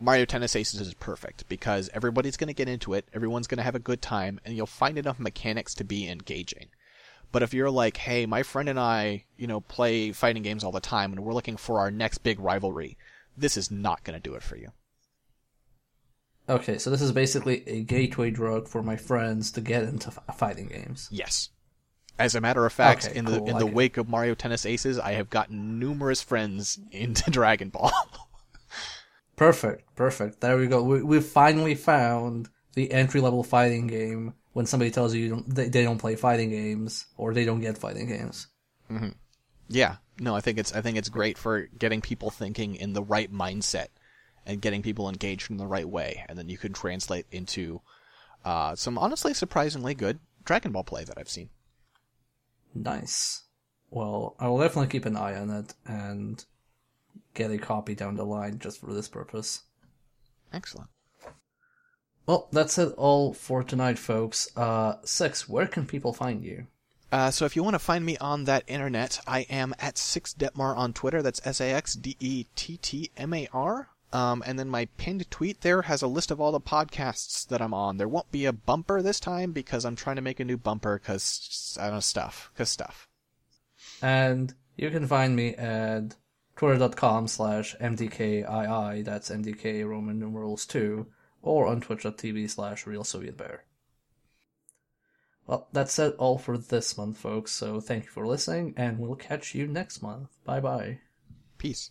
Mario 0.00 0.24
Tennis 0.24 0.56
Aces 0.56 0.80
is 0.80 0.94
perfect 0.94 1.48
because 1.48 1.90
everybody's 1.94 2.36
going 2.36 2.48
to 2.48 2.54
get 2.54 2.68
into 2.68 2.94
it, 2.94 3.08
everyone's 3.12 3.46
going 3.46 3.58
to 3.58 3.64
have 3.64 3.74
a 3.74 3.80
good 3.80 4.02
time, 4.02 4.40
and 4.44 4.56
you'll 4.56 4.66
find 4.66 4.98
enough 4.98 5.18
mechanics 5.18 5.74
to 5.74 5.84
be 5.84 6.08
engaging. 6.08 6.68
But 7.32 7.42
if 7.42 7.52
you're 7.52 7.70
like, 7.70 7.96
hey, 7.96 8.26
my 8.26 8.44
friend 8.44 8.68
and 8.68 8.78
I, 8.78 9.24
you 9.36 9.48
know, 9.48 9.60
play 9.60 10.12
fighting 10.12 10.42
games 10.44 10.62
all 10.62 10.70
the 10.70 10.78
time 10.78 11.12
and 11.12 11.24
we're 11.24 11.32
looking 11.32 11.56
for 11.56 11.80
our 11.80 11.90
next 11.90 12.18
big 12.18 12.38
rivalry, 12.38 12.96
this 13.36 13.56
is 13.56 13.72
not 13.72 14.04
going 14.04 14.14
to 14.14 14.22
do 14.22 14.36
it 14.36 14.42
for 14.44 14.56
you. 14.56 14.68
Okay, 16.48 16.78
so 16.78 16.90
this 16.90 17.00
is 17.00 17.12
basically 17.12 17.62
a 17.66 17.82
gateway 17.82 18.30
drug 18.30 18.68
for 18.68 18.82
my 18.82 18.96
friends 18.96 19.50
to 19.52 19.60
get 19.60 19.84
into 19.84 20.10
fighting 20.10 20.66
games. 20.66 21.08
Yes. 21.10 21.48
As 22.18 22.34
a 22.34 22.40
matter 22.40 22.64
of 22.66 22.72
fact, 22.72 23.06
okay, 23.06 23.18
in 23.18 23.24
the 23.24 23.38
cool, 23.38 23.48
in 23.48 23.58
the 23.58 23.66
wake 23.66 23.96
of 23.96 24.08
Mario 24.08 24.34
Tennis 24.34 24.66
Aces, 24.66 24.98
I 24.98 25.12
have 25.12 25.30
gotten 25.30 25.78
numerous 25.78 26.22
friends 26.22 26.78
into 26.92 27.30
Dragon 27.30 27.70
Ball. 27.70 27.92
perfect, 29.36 29.94
perfect. 29.96 30.40
There 30.40 30.56
we 30.56 30.66
go. 30.66 30.82
We 30.82 31.02
we 31.02 31.20
finally 31.20 31.74
found 31.74 32.50
the 32.74 32.92
entry 32.92 33.20
level 33.20 33.42
fighting 33.42 33.86
game 33.86 34.34
when 34.52 34.66
somebody 34.66 34.90
tells 34.90 35.14
you, 35.14 35.24
you 35.24 35.44
they, 35.48 35.68
they 35.68 35.82
don't 35.82 35.98
play 35.98 36.14
fighting 36.14 36.50
games 36.50 37.06
or 37.16 37.34
they 37.34 37.44
don't 37.44 37.60
get 37.60 37.78
fighting 37.78 38.06
games. 38.06 38.46
Mm-hmm. 38.90 39.08
Yeah, 39.68 39.96
no, 40.20 40.36
I 40.36 40.40
think 40.40 40.58
it's 40.58 40.72
I 40.72 40.82
think 40.82 40.96
it's 40.96 41.08
great 41.08 41.38
for 41.38 41.62
getting 41.78 42.00
people 42.00 42.30
thinking 42.30 42.76
in 42.76 42.92
the 42.92 43.02
right 43.02 43.32
mindset 43.32 43.88
and 44.46 44.60
getting 44.60 44.82
people 44.82 45.08
engaged 45.08 45.50
in 45.50 45.56
the 45.56 45.66
right 45.66 45.88
way, 45.88 46.24
and 46.28 46.38
then 46.38 46.48
you 46.48 46.58
can 46.58 46.72
translate 46.72 47.26
into 47.30 47.80
uh, 48.44 48.74
some 48.74 48.98
honestly 48.98 49.34
surprisingly 49.34 49.94
good 49.94 50.18
Dragon 50.44 50.72
Ball 50.72 50.84
play 50.84 51.04
that 51.04 51.18
I've 51.18 51.28
seen. 51.28 51.50
Nice. 52.74 53.44
Well, 53.90 54.34
I 54.38 54.48
will 54.48 54.58
definitely 54.58 54.88
keep 54.88 55.06
an 55.06 55.16
eye 55.16 55.36
on 55.36 55.50
it 55.50 55.74
and 55.86 56.44
get 57.34 57.50
a 57.50 57.58
copy 57.58 57.94
down 57.94 58.16
the 58.16 58.24
line 58.24 58.58
just 58.58 58.80
for 58.80 58.92
this 58.92 59.08
purpose. 59.08 59.62
Excellent. 60.52 60.90
Well, 62.26 62.48
that's 62.52 62.78
it 62.78 62.92
all 62.96 63.34
for 63.34 63.62
tonight, 63.62 63.98
folks. 63.98 64.48
Uh, 64.56 64.96
Sax, 65.04 65.48
where 65.48 65.66
can 65.66 65.86
people 65.86 66.12
find 66.12 66.42
you? 66.42 66.66
Uh, 67.12 67.30
so 67.30 67.44
if 67.44 67.54
you 67.54 67.62
want 67.62 67.74
to 67.74 67.78
find 67.78 68.04
me 68.04 68.16
on 68.18 68.44
that 68.44 68.64
internet, 68.66 69.20
I 69.26 69.40
am 69.42 69.74
at 69.78 69.98
Sax 69.98 70.34
Dettmar 70.34 70.76
on 70.76 70.92
Twitter. 70.92 71.22
That's 71.22 71.40
S 71.46 71.60
A 71.60 71.70
X 71.70 71.94
D 71.94 72.16
E 72.18 72.46
T 72.56 72.78
T 72.78 73.10
M 73.16 73.32
A 73.34 73.48
R. 73.52 73.88
Um, 74.14 74.44
and 74.46 74.56
then 74.56 74.70
my 74.70 74.86
pinned 74.96 75.28
tweet 75.28 75.62
there 75.62 75.82
has 75.82 76.00
a 76.00 76.06
list 76.06 76.30
of 76.30 76.40
all 76.40 76.52
the 76.52 76.60
podcasts 76.60 77.48
that 77.48 77.60
I'm 77.60 77.74
on. 77.74 77.96
There 77.96 78.06
won't 78.06 78.30
be 78.30 78.44
a 78.44 78.52
bumper 78.52 79.02
this 79.02 79.18
time 79.18 79.50
because 79.50 79.84
I'm 79.84 79.96
trying 79.96 80.16
to 80.16 80.22
make 80.22 80.38
a 80.38 80.44
new 80.44 80.56
bumper 80.56 81.00
because 81.00 81.76
I 81.80 81.86
don't 81.86 81.94
know 81.94 82.00
stuff, 82.00 82.52
because 82.54 82.70
stuff. 82.70 83.08
And 84.00 84.54
you 84.76 84.90
can 84.90 85.08
find 85.08 85.34
me 85.34 85.56
at 85.56 86.14
twitter.com 86.54 87.26
slash 87.26 87.74
mdkii. 87.80 89.04
That's 89.04 89.30
mdk 89.30 89.84
Roman 89.84 90.20
numerals 90.20 90.64
two, 90.64 91.08
or 91.42 91.66
on 91.66 91.80
twitch.tv 91.80 92.48
slash 92.48 92.86
real 92.86 93.02
Soviet 93.02 93.36
bear. 93.36 93.64
Well, 95.48 95.66
that's 95.72 95.98
it 95.98 96.14
all 96.18 96.38
for 96.38 96.56
this 96.56 96.96
month, 96.96 97.18
folks. 97.18 97.50
So 97.50 97.80
thank 97.80 98.04
you 98.04 98.10
for 98.10 98.28
listening, 98.28 98.74
and 98.76 99.00
we'll 99.00 99.16
catch 99.16 99.56
you 99.56 99.66
next 99.66 100.02
month. 100.02 100.28
Bye 100.44 100.60
bye. 100.60 101.00
Peace. 101.58 101.90